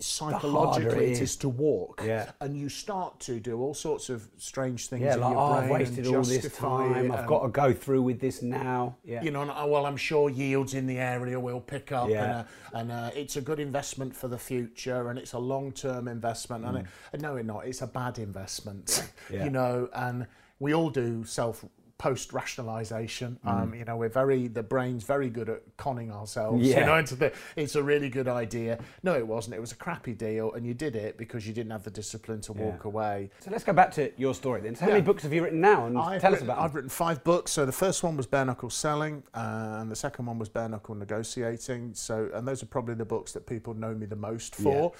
[0.00, 1.20] psychologically it it is.
[1.20, 2.32] is to walk, Yeah.
[2.40, 5.02] and you start to do all sorts of strange things.
[5.04, 7.12] Yeah, in like, your oh, I've wasted all this time.
[7.12, 8.96] I've got to go through with this now.
[9.04, 9.22] Yeah.
[9.22, 12.44] you know, and, oh, well, I'm sure yields in the area will pick up, Yeah.
[12.74, 16.08] and, uh, and uh, it's a good investment for the future, and it's a long-term
[16.08, 16.64] investment.
[16.64, 17.66] And, it, and no, it's not.
[17.66, 19.08] It's a bad investment, Mm.
[19.34, 19.44] Yeah.
[19.44, 19.88] you know.
[19.94, 20.26] And
[20.58, 21.64] we all do self
[21.98, 23.38] post rationalization.
[23.46, 23.62] Mm.
[23.62, 26.66] Um, you know, we're very the brain's very good at conning ourselves.
[26.66, 26.80] Yeah.
[26.80, 28.78] You know, into the it's a really good idea.
[29.02, 29.54] No, it wasn't.
[29.56, 32.40] It was a crappy deal, and you did it because you didn't have the discipline
[32.42, 33.30] to walk away.
[33.40, 34.74] so let's go back to your story then.
[34.74, 34.94] So how Yeah.
[34.94, 35.86] many books have you written now?
[35.86, 37.52] And I've tell written, us about I've written five books.
[37.52, 40.68] So the first one was bare knuckle selling, uh, and the second one was bare
[40.68, 41.94] knuckle negotiating.
[41.94, 44.92] So, and those are probably the books that people know me the most for.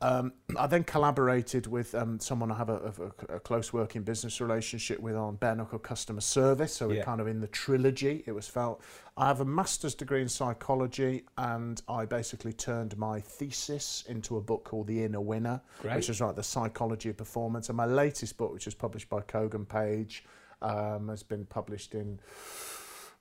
[0.00, 2.92] Um, I then collaborated with um, someone I have a,
[3.30, 6.72] a, a close working business relationship with on bare knuckle customer service.
[6.74, 8.22] So we're kind of in the trilogy.
[8.26, 8.82] It was felt.
[9.16, 14.40] I have a master's degree in psychology, and I basically turned my thesis into a
[14.40, 15.96] book called The Inner Winner, Great.
[15.96, 17.68] which is like the psychology of performance.
[17.68, 20.24] And my latest book, which was published by Kogan Page,
[20.62, 22.20] um, has been published in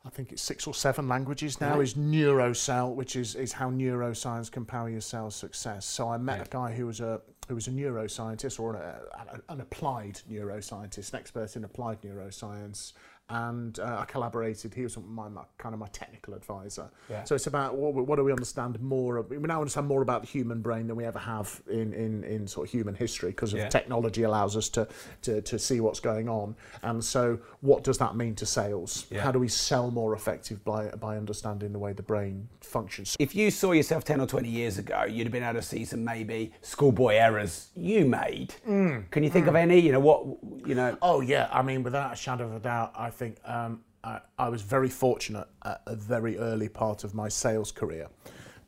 [0.04, 1.84] I think it's six or seven languages now, Right.
[1.84, 5.86] is Neurocell, which is, is how neuroscience can power your sales success.
[5.86, 9.02] So I met a guy who was a who was a neuroscientist or a,
[9.49, 12.93] an applied neuroscientist, an expert in applied neuroscience,
[13.32, 14.73] and uh, I collaborated.
[14.73, 16.89] He was my, my kind of my technical advisor.
[17.09, 17.23] Yeah.
[17.23, 19.17] So it's about what, what do we understand more?
[19.17, 22.23] Of, we now understand more about the human brain than we ever have in, in,
[22.25, 23.69] in sort of human history because Yeah.
[23.69, 24.88] technology allows us to,
[25.23, 26.55] to to see what's going on.
[26.84, 29.05] And so, what does that mean to sales?
[29.09, 29.21] Yeah.
[29.21, 33.15] How do we sell more effective by by understanding the way the brain functions?
[33.19, 35.86] If you saw yourself 10 or 20 years ago, you'd have been able to see
[35.86, 38.53] some maybe schoolboy errors you made.
[38.67, 39.09] Mm.
[39.11, 39.79] Can you think of any?
[39.79, 40.25] You know, what,
[40.67, 43.82] you know, Oh yeah, I mean, without a shadow of a doubt, I think um,
[44.03, 48.07] I, I was very fortunate at a very early part of my sales career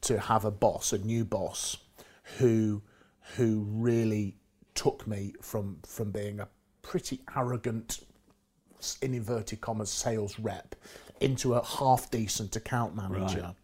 [0.01, 1.78] to have a boss, a new boss,
[2.38, 2.84] who
[3.36, 4.38] who really
[4.76, 6.47] took me from from being a
[6.84, 8.01] pretty arrogant,
[9.01, 10.76] in inverted commas, sales rep
[11.20, 13.56] into a half decent account manager.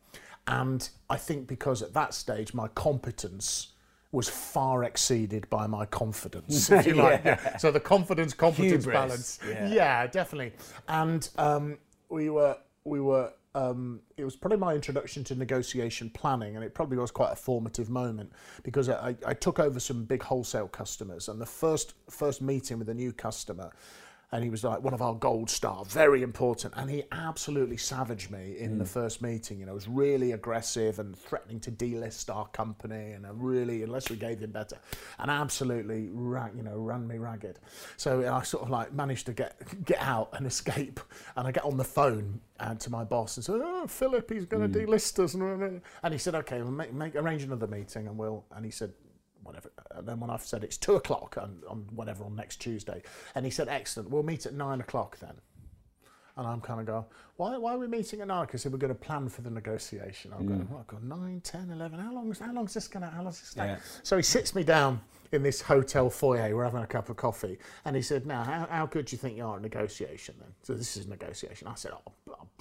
[0.47, 3.73] And I think because at that stage my competence
[4.11, 7.23] was far exceeded by my confidence, if you like.
[7.23, 7.57] Yeah.
[7.57, 9.39] So the confidence competence Hubris, balance.
[9.47, 10.07] yeah.
[10.07, 10.53] definitely.
[10.87, 11.77] And um,
[12.09, 16.73] we were we were um, it was probably my introduction to negotiation planning, and it
[16.73, 18.31] probably was quite a formative moment
[18.63, 22.89] because I, I took over some big wholesale customers, and the first first meeting with
[22.89, 23.71] a new customer.
[24.31, 26.75] And he was like one of our gold star, very important.
[26.77, 29.59] And he absolutely savaged me in the first meeting.
[29.59, 34.09] You know, was really aggressive and threatening to delist our company, and a really, unless
[34.09, 34.77] we gave him better,
[35.17, 37.59] and absolutely, ran, you know, ran me ragged.
[37.97, 40.99] So I sort of like managed to get get out and escape.
[41.35, 44.45] And I get on the phone uh, to my boss and said, "Oh, Philip, he's
[44.45, 48.07] going to delist us." And and he said, "Okay, we'll make, make arrange another meeting,
[48.07, 48.93] and we'll." And he said,
[49.49, 49.71] whatever.
[49.91, 53.01] And then when I've said it's two o'clock on, on whatever on next Tuesday,
[53.35, 55.33] and he said, excellent, we'll meet at nine o'clock then.
[56.37, 57.03] And I'm kind of going,
[57.35, 58.45] why, why are we meeting at nine?
[58.45, 60.31] Because we're going to plan for the negotiation.
[60.31, 60.71] I'm going, mm.
[60.71, 63.23] oh, God, 9, 10, 11, how long is, how long is this going to, how
[63.23, 63.53] long is this?
[63.57, 63.77] Yeah.
[64.03, 65.01] So he sits me down
[65.33, 68.67] in this hotel foyer, we're having a cup of coffee, and he said, now, how,
[68.69, 70.49] how good do you think you are at negotiation then?
[70.63, 71.67] So this is negotiation.
[71.67, 72.11] I said, oh,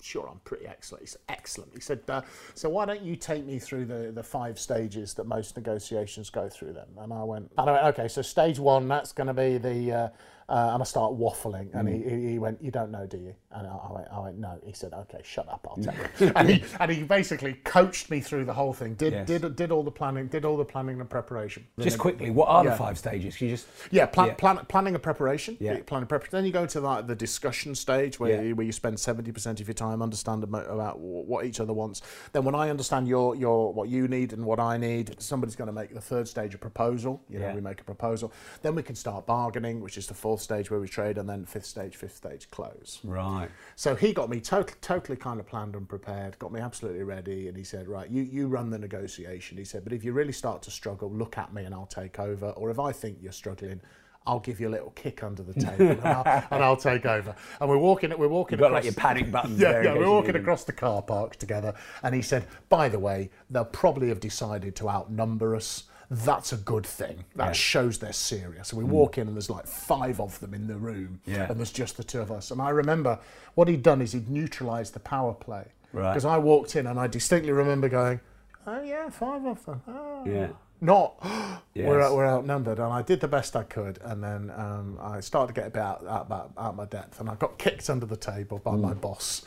[0.02, 1.02] sure I'm pretty excellent.
[1.02, 1.74] He said, excellent.
[1.74, 2.22] He said, uh,
[2.54, 6.48] so why don't you take me through the, the five stages that most negotiations go
[6.48, 6.86] through then?
[6.98, 9.92] And I went, and I went okay, so stage one, that's going to be the,
[9.92, 10.08] uh,
[10.48, 13.34] uh, and I start waffling, and he, he he went, "You don't know, do you?"
[13.52, 16.32] And I, I went, "I went, no." He said, "Okay, shut up, I'll tell you."
[16.36, 18.94] and he and he basically coached me through the whole thing.
[18.94, 19.26] Did Yes.
[19.26, 21.66] did did all the planning, did all the planning and preparation.
[21.78, 22.70] just quickly, what are Yeah.
[22.70, 23.36] the five stages?
[23.36, 24.34] Can you just, Yeah, plan, Yeah.
[24.34, 25.56] Plan, planning and preparation.
[25.60, 25.80] Yeah.
[25.84, 26.30] planning preparation.
[26.36, 28.40] Then you go to like the discussion stage where Yeah.
[28.42, 32.00] you, where you spend seventy percent of your time understanding about, what each other wants.
[32.32, 35.66] Then when I understand your your what you need and what I need, somebody's going
[35.68, 37.20] to make the third stage a proposal.
[37.28, 37.54] You know, Yeah.
[37.54, 38.32] we make a proposal.
[38.62, 41.44] Then we can start bargaining, which is the fourth stage where we trade, and then
[41.44, 43.00] fifth stage, fifth stage close.
[43.04, 43.48] right.
[43.76, 47.48] So he got me totally, totally kind of planned and prepared, got me absolutely ready,
[47.48, 50.32] and he said, "Right, you you run the negotiation." He said, "But if you really
[50.32, 52.50] start to struggle, look at me and I'll take over.
[52.50, 53.80] Or if I think you're struggling,
[54.28, 57.34] I'll give you a little kick under the table and, I'll, and I'll take over.
[57.60, 58.58] And we're walking, we're walking.
[58.58, 59.94] You've got across, like your panic buttons Yeah, yeah.
[59.94, 64.08] We're walking across the car park together, and he said, "By the way, they'll probably
[64.08, 67.24] have decided to outnumber us." That's a good thing.
[67.36, 67.52] That Yeah.
[67.52, 68.72] shows they're serious.
[68.72, 68.92] And we hmm.
[68.92, 71.46] walk in, and there's like five of them in the room, Yeah.
[71.48, 72.50] and there's just the two of us.
[72.50, 73.18] And I remember
[73.54, 75.66] what he'd done is he'd neutralised the power play.
[75.92, 76.12] Right.
[76.12, 78.20] Because I walked in, and I distinctly remember going,
[78.66, 80.24] "Oh yeah, five of them." Oh.
[80.26, 80.48] Yeah.
[80.80, 81.16] Not
[81.74, 85.54] we're, we're outnumbered, and I did the best I could, and then um, I started
[85.54, 88.06] to get a bit out, out, out, out my depth, and I got kicked under
[88.06, 88.82] the table by hmm.
[88.82, 89.44] my boss,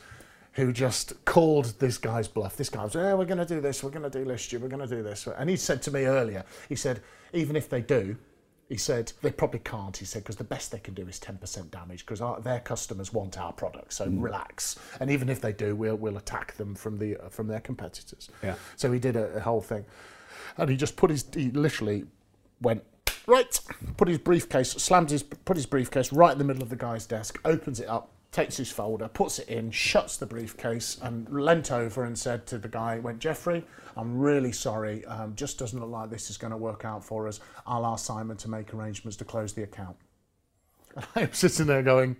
[0.53, 2.57] who just called this guy's bluff.
[2.57, 4.67] This guy was, "Yeah, we're going to do this, we're going to do this, we're
[4.67, 7.01] going to do this," and he said to me earlier, he said,
[7.33, 8.17] even if they do.
[8.69, 9.97] He said they probably can't.
[9.97, 13.11] He said because the best they can do is ten percent damage because their customers
[13.11, 13.91] want our product.
[13.91, 14.79] So relax.
[15.01, 18.29] And even if they do, we'll we'll attack them from the uh, from their competitors.
[18.41, 18.55] Yeah.
[18.77, 19.83] So he did a, a whole thing,
[20.55, 22.05] and he just put his he literally
[22.61, 22.81] went
[23.27, 23.59] right,
[23.97, 27.05] put his briefcase, slammed his put his briefcase right in the middle of the guy's
[27.05, 31.71] desk, opens it up, takes his folder, puts it in, shuts the briefcase, and leant
[31.71, 33.65] over and said to the guy, went Jeffrey,
[33.97, 37.27] I'm really sorry, um, just doesn't look like this is going to work out for
[37.27, 37.41] us.
[37.67, 39.97] I'll ask Simon to make arrangements to close the account.
[40.95, 42.17] And I'm sitting there going,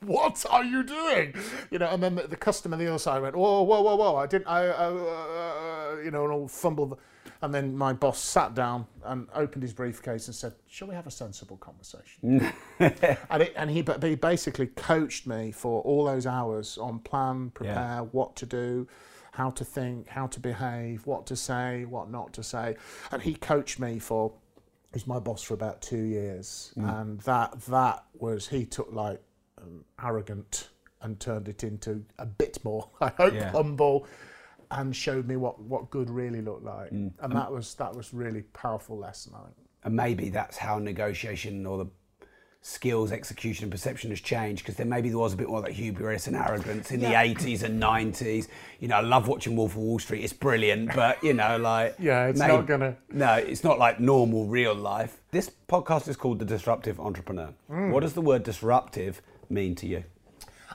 [0.00, 1.34] what are you doing?
[1.70, 3.96] You know, and then the, the customer on the other side went, whoa, whoa, whoa,
[3.96, 6.98] whoa, I didn't, I, uh, uh, you know, and all fumbled.
[7.40, 11.06] And then my boss sat down and opened his briefcase and said, shall we have
[11.06, 12.52] a sensible conversation?
[12.80, 18.00] and, it, and he, he basically coached me for all those hours on plan, prepare,
[18.10, 18.88] what to do,
[19.32, 22.74] how to think, how to behave, what to say, what not to say.
[23.12, 24.32] And he coached me for,
[24.92, 26.72] he's my boss for about two years.
[26.76, 29.22] And that, that was, he took like,
[29.62, 30.70] um, arrogant
[31.02, 33.52] and turned it into a bit more, I hope, Yeah.
[33.52, 34.08] humble,
[34.70, 36.90] and showed me what, what good really looked like.
[36.90, 37.12] Mm.
[37.20, 39.32] And that was that was really powerful lesson.
[39.36, 39.56] I think.
[39.84, 41.90] and maybe that's how negotiation or the
[42.60, 45.64] skills, execution, and perception has changed because then maybe there was a bit more of
[45.64, 47.10] that hubris and arrogance in Yeah.
[47.24, 48.48] the 80s and 90s.
[48.80, 50.24] You know, I love watching Wolf of Wall Street.
[50.24, 54.00] It's brilliant, but you know, like Yeah, it's maybe- not gonna- No, it's not like
[54.00, 55.20] normal real life.
[55.30, 57.54] This podcast is called The Disruptive Entrepreneur.
[57.70, 57.92] Mm.
[57.92, 60.04] What does the word disruptive mean to you?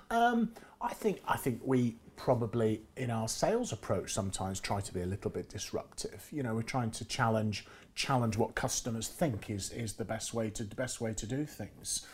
[0.10, 5.02] Um, I think I think we probably in our sales approach sometimes try to be
[5.02, 6.26] a little bit disruptive.
[6.32, 7.66] You know, we're trying to challenge
[7.96, 11.46] challenge what customers think is is the best way to the best way to do
[11.46, 12.08] things.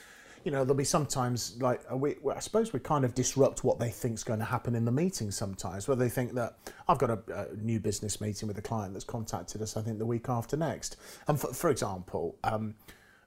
[0.44, 3.78] You know, there'll be sometimes like uh, we, I suppose we kind of disrupt what
[3.78, 6.58] they think is going to happen in the meeting sometimes, where they think that
[6.88, 7.20] I've got a,
[7.52, 10.58] a new business meeting with a client that's contacted us, I think the week after
[10.58, 10.98] next,
[11.28, 12.36] and for, for example.
[12.44, 12.74] Um,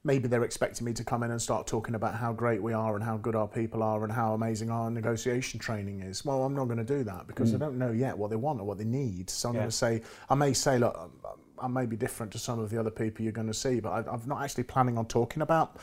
[0.05, 2.97] maybe they're expecting me to come in and start talking about how great we are
[2.97, 6.25] and how good our people are and how amazing our negotiation training is.
[6.25, 8.61] Well, I'm not going to do that because I don't know yet what they want
[8.61, 9.31] or what they need.
[9.31, 9.61] So I'm Yeah.
[9.61, 11.13] going to say, I may say, look, um,
[11.59, 13.91] I may be different to some of the other people you're going to see, but
[13.91, 15.77] I, I'm not actually planning on talking about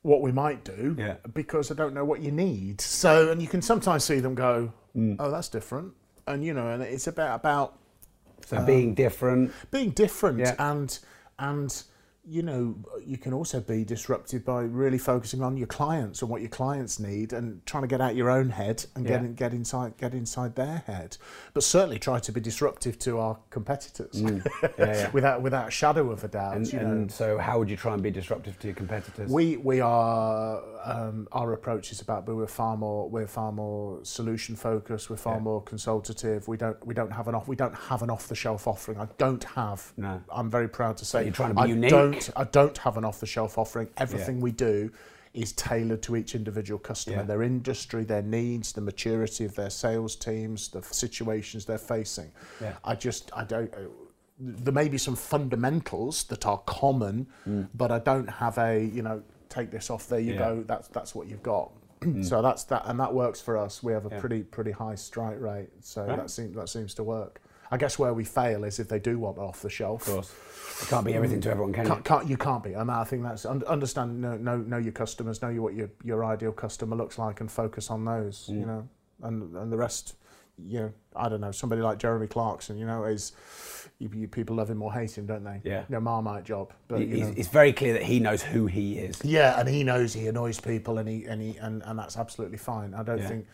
[0.00, 1.16] what we might do Yeah.
[1.34, 2.80] because I don't know what you need.
[2.80, 5.16] So, and you can sometimes see them go, Mm.
[5.18, 5.92] oh, that's different.
[6.26, 7.78] And, you know, and it's about, about
[8.46, 9.52] So being different.
[9.70, 10.54] being different Yeah.
[10.58, 10.98] and
[11.38, 11.82] and
[12.28, 12.74] you know
[13.04, 16.98] you can also be disrupted by really focusing on your clients and what your clients
[16.98, 19.26] need and trying to get out your own head and get Yeah.
[19.28, 21.16] in, get inside get inside their head
[21.54, 24.44] but certainly try to be disruptive to our competitors Mm.
[24.62, 25.10] Yeah, yeah.
[25.12, 28.02] without without a shadow of a doubt And, and so, how would you try and
[28.02, 29.30] be disruptive to your competitors?
[29.30, 34.00] we we are um, our approach is about but we're far more we're far more
[34.04, 37.74] solution focused we're far more consultative we don't we don't have an off we don't
[37.74, 40.20] have an off the shelf offering I don't have No.
[40.28, 41.90] I'm very proud to say you're trying to be I unique.
[42.20, 44.90] Don't I don't have an off the shelf offering everything we do
[45.34, 47.22] is tailored to each individual customer Yeah.
[47.24, 52.74] their industry their needs the maturity of their sales teams the situations they're facing Yeah.
[52.84, 53.78] I just I don't uh,
[54.38, 57.26] there may be some fundamentals that are common,
[57.74, 60.38] but I don't have a you know take this off there you Mm.
[60.38, 60.40] Yeah.
[60.40, 60.56] Mm.
[60.56, 61.70] go that's that's what you've got.
[62.22, 63.82] so that's that and that works for us.
[63.82, 64.20] We have a Yeah.
[64.20, 66.16] pretty pretty high strike rate, so Right.
[66.18, 67.40] that seems that seems to work.
[67.70, 70.06] I guess where we fail is if they do want off the shelf.
[70.08, 70.34] of course.
[70.82, 71.90] You can't be everything to everyone, can you?
[71.92, 72.74] Can't, can't, you can't be.
[72.74, 74.20] And I think that's understand.
[74.20, 75.40] Know, know, know your customers.
[75.40, 78.48] Know what your your ideal customer looks like, and focus on those.
[78.50, 78.60] Mm.
[78.60, 78.88] You know,
[79.22, 80.16] and and the rest.
[80.58, 81.50] You know, I don't know.
[81.50, 82.76] Somebody like Jeremy Clarkson.
[82.78, 83.32] You know, is
[83.98, 85.60] you, you, people love him or hate him, don't they?
[85.64, 85.80] Yeah.
[85.88, 86.72] You know, Marmite job.
[86.88, 89.22] But you It's, know, it's very clear that he knows who he is.
[89.24, 92.58] yeah, and he knows he annoys people, and he and he and, and that's absolutely
[92.58, 92.92] fine.
[92.94, 93.28] I don't Yeah.
[93.28, 93.46] think.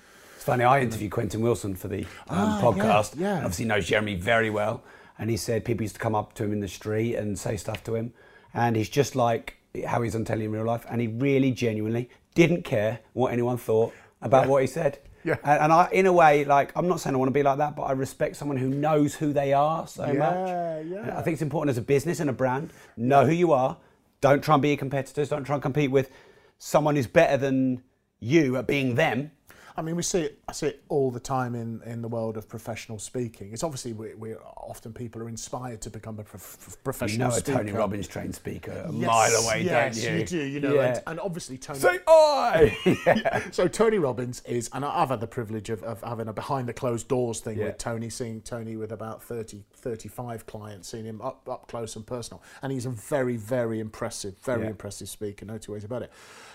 [0.43, 3.15] It's funny, I interviewed Quentin Wilson for the um, Ah, podcast.
[3.17, 3.45] yeah, yeah.
[3.45, 4.83] Obviously, knows Jeremy very well.
[5.17, 7.57] And he said people used to come up to him in the street and say
[7.57, 8.13] stuff to him.
[8.53, 10.85] And he's just like how he's on telly in real life.
[10.91, 14.99] And he really genuinely didn't care what anyone thought about what he said.
[15.23, 15.37] Yeah.
[15.45, 17.59] And, and I, in a way, like, I'm not saying I want to be like
[17.59, 20.17] that, but I respect someone who knows who they are so much.
[20.49, 20.99] Yeah, yeah.
[21.03, 23.77] And I think it's important as a business and a brand, know who you are,
[24.21, 25.29] Don't try and be your competitors.
[25.29, 26.11] Don't try and compete with
[26.59, 27.85] someone who's better than
[28.19, 29.31] you at being them.
[29.77, 30.39] I mean, we see it.
[30.49, 33.53] I see it all the time in, in the world of professional speaking.
[33.53, 37.35] It's obviously we, we often people are inspired to become a prof- You professional know
[37.35, 37.59] a speaker.
[37.59, 40.27] Tony Robbins trained speaker a Yes, mile away, yes, don't you?
[40.27, 40.43] do.
[40.45, 40.87] You know, Yeah.
[40.89, 41.79] and, and obviously Tony.
[41.79, 42.77] Say I.
[43.07, 43.51] yeah.
[43.51, 46.75] so Tony Robbins is, and I've had the privilege of, of having a behind the
[46.75, 47.67] closed doors thing Yeah.
[47.67, 52.07] with Tony, seeing Tony with about 30, 35 clients, seeing him up, up close and
[52.07, 52.43] personal.
[52.63, 56.13] And he's a very, very impressive, very impressive speaker, no two ways about it.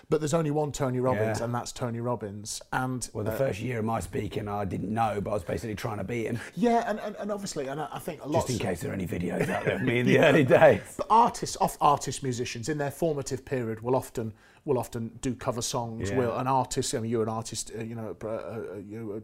[0.09, 2.61] But there's only one Tony Robbins, and that's Tony Robbins.
[2.71, 5.43] And Well, the uh, first year of my speaking, I didn't know, but I was
[5.43, 8.27] basically trying to beat him, yeah, and, and, and obviously, and I I think a
[8.27, 10.43] lot just in case there are any videos out there of me in the early
[10.43, 10.81] days.
[10.97, 14.33] But artists, off artist musicians in their formative period will often
[14.65, 16.09] will often do cover songs.
[16.09, 16.17] Yeah.
[16.17, 16.93] Will an artist?
[16.93, 17.71] I mean, you're an artist.
[17.77, 19.21] Uh, you know, uh, uh, you were uh,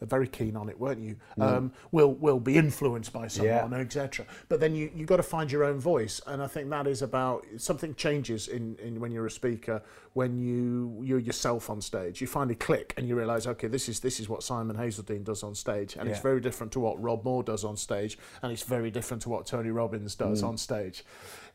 [0.00, 1.16] very keen on it, weren't you?
[1.40, 3.78] Um, will will be influenced by someone, Yeah.
[3.78, 4.26] etc.
[4.48, 7.02] But then you you got to find your own voice, and I think that is
[7.02, 9.82] about something changes in, in when you're a speaker
[10.14, 12.20] when you you're yourself on stage.
[12.20, 15.42] You finally click and you realise, okay, this is this is what Simon Hazeldine does
[15.42, 18.62] on stage, and it's very different to what Rob Moore does on stage, and it's
[18.62, 20.48] very different to what Tony Robbins does Mm.
[20.48, 21.04] on stage.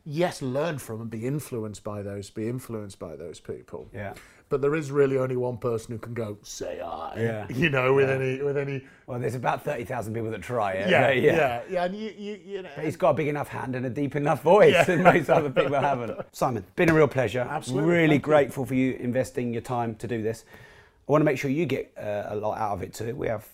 [0.04, 3.88] Yes, learn from and be influenced by those, be influenced by those people.
[3.92, 4.14] Yeah.
[4.50, 7.14] But there is really only one person who can go, say I.
[7.16, 7.46] Yeah.
[7.48, 8.16] You know, with Yeah.
[8.16, 10.90] any with any Well, there's about 30,000 people that try it.
[10.90, 13.76] yeah, but yeah, yeah, and you, you, you know, He's got a big enough hand
[13.76, 14.82] and a deep enough voice Yeah.
[14.84, 16.20] that most other people haven't.
[16.32, 17.46] Simon, been a real pleasure.
[17.48, 18.24] Absolutely, Really thank you.
[18.24, 20.44] grateful for you investing your time to do this.
[21.08, 23.14] I want to make sure you get uh, a lot out of it too.
[23.14, 23.46] We have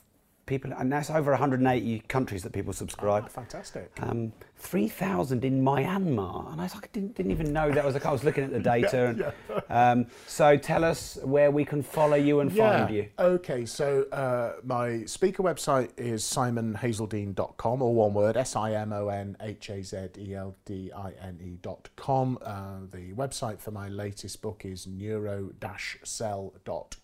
[0.46, 3.24] people, and that's over 180 countries that people subscribe.
[3.26, 3.90] Ah, fantastic.
[4.00, 6.50] Um, 3,000 in Myanmar.
[6.50, 7.96] And I was like, I didn't, didn't even know that was.
[7.96, 9.34] I was looking at the data.
[9.68, 13.08] and, um, so tell us where we can follow you and find you.
[13.18, 19.08] Okay, so uh, my speaker website is simonhazeldine.com, or one word, S I M O
[19.08, 22.38] N H A Z E L D I N E.com.
[22.42, 25.50] Uh, the website for my latest book is neuro
[26.04, 26.96] cell.com.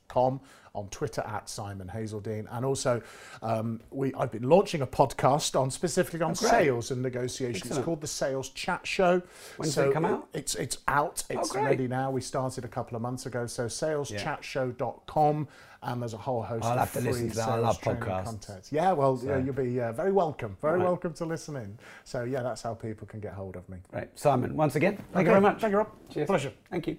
[0.75, 3.03] On Twitter at Simon Hazeldine, and also
[3.43, 6.51] um, we I've been launching a podcast on specifically on great.
[6.51, 7.57] sales and negotiation.
[7.57, 7.79] Excellent.
[7.79, 9.21] It's called the Sales Chat Show.
[9.59, 10.29] When so it come out?
[10.33, 11.25] It's it's out.
[11.29, 11.65] It's great.
[11.65, 12.11] ready now.
[12.11, 13.47] We started a couple of months ago.
[13.47, 15.49] So saleschatshow.com
[15.83, 18.69] and there's a whole host I'll of have to free to content.
[18.71, 20.57] Yeah, well, yeah, you'll be uh, very welcome.
[20.63, 20.85] Very Right.
[20.85, 21.79] welcome to listen in.
[22.05, 23.79] So yeah, that's how people can get hold of me.
[23.93, 25.61] Right, Simon, once again, thank you very much.
[25.61, 25.89] Thank you, Rob.
[26.11, 26.27] Cheers.
[26.27, 26.53] Pleasure.
[26.71, 26.97] Thank you.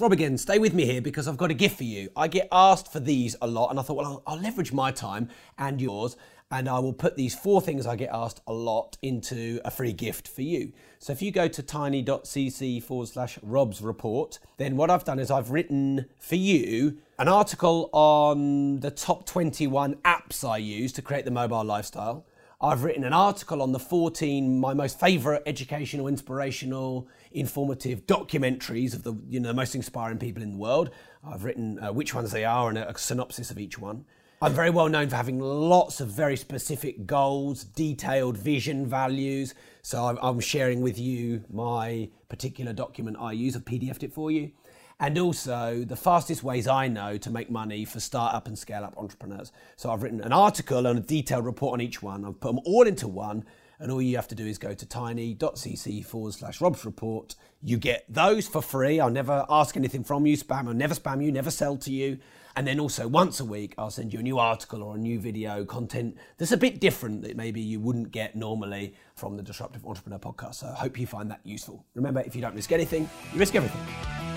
[0.00, 2.08] Rob again, stay with me here because I've got a gift for you.
[2.16, 4.90] I get asked for these a lot, and I thought, well, I'll, I'll leverage my
[4.90, 5.28] time
[5.58, 6.16] and yours,
[6.50, 9.92] and I will put these four things I get asked a lot into a free
[9.92, 10.72] gift for you.
[11.00, 15.30] So if you go to tiny.cc forward slash Rob's report, then what I've done is
[15.30, 21.26] I've written for you an article on the top 21 apps I use to create
[21.26, 22.24] the mobile lifestyle.
[22.62, 29.02] I've written an article on the 14 my most favourite educational, inspirational, informative documentaries of
[29.02, 30.90] the you know most inspiring people in the world.
[31.24, 34.04] I've written uh, which ones they are and a, a synopsis of each one.
[34.42, 39.54] I'm very well known for having lots of very specific goals, detailed vision, values.
[39.82, 43.54] So I'm, sharing with you my particular document I use.
[43.54, 44.52] I've PDF'd it for you
[45.00, 48.96] and also the fastest ways I know to make money for startup and scale up
[48.98, 49.50] entrepreneurs.
[49.76, 52.24] So I've written an article and a detailed report on each one.
[52.24, 53.44] I've put them all into one,
[53.80, 57.34] and all you have to do is go to tiny.cc forward slash Rob's report.
[57.62, 59.00] You get those for free.
[59.00, 60.68] I'll never ask anything from you, spam.
[60.68, 62.18] I'll never spam you, never sell to you.
[62.56, 65.18] And then also once a week, I'll send you a new article or a new
[65.18, 69.86] video content that's a bit different that maybe you wouldn't get normally from the Disruptive
[69.86, 70.56] Entrepreneur podcast.
[70.56, 71.84] So I hope you find that useful.
[71.94, 74.29] Remember, if you don't risk anything, you risk everything.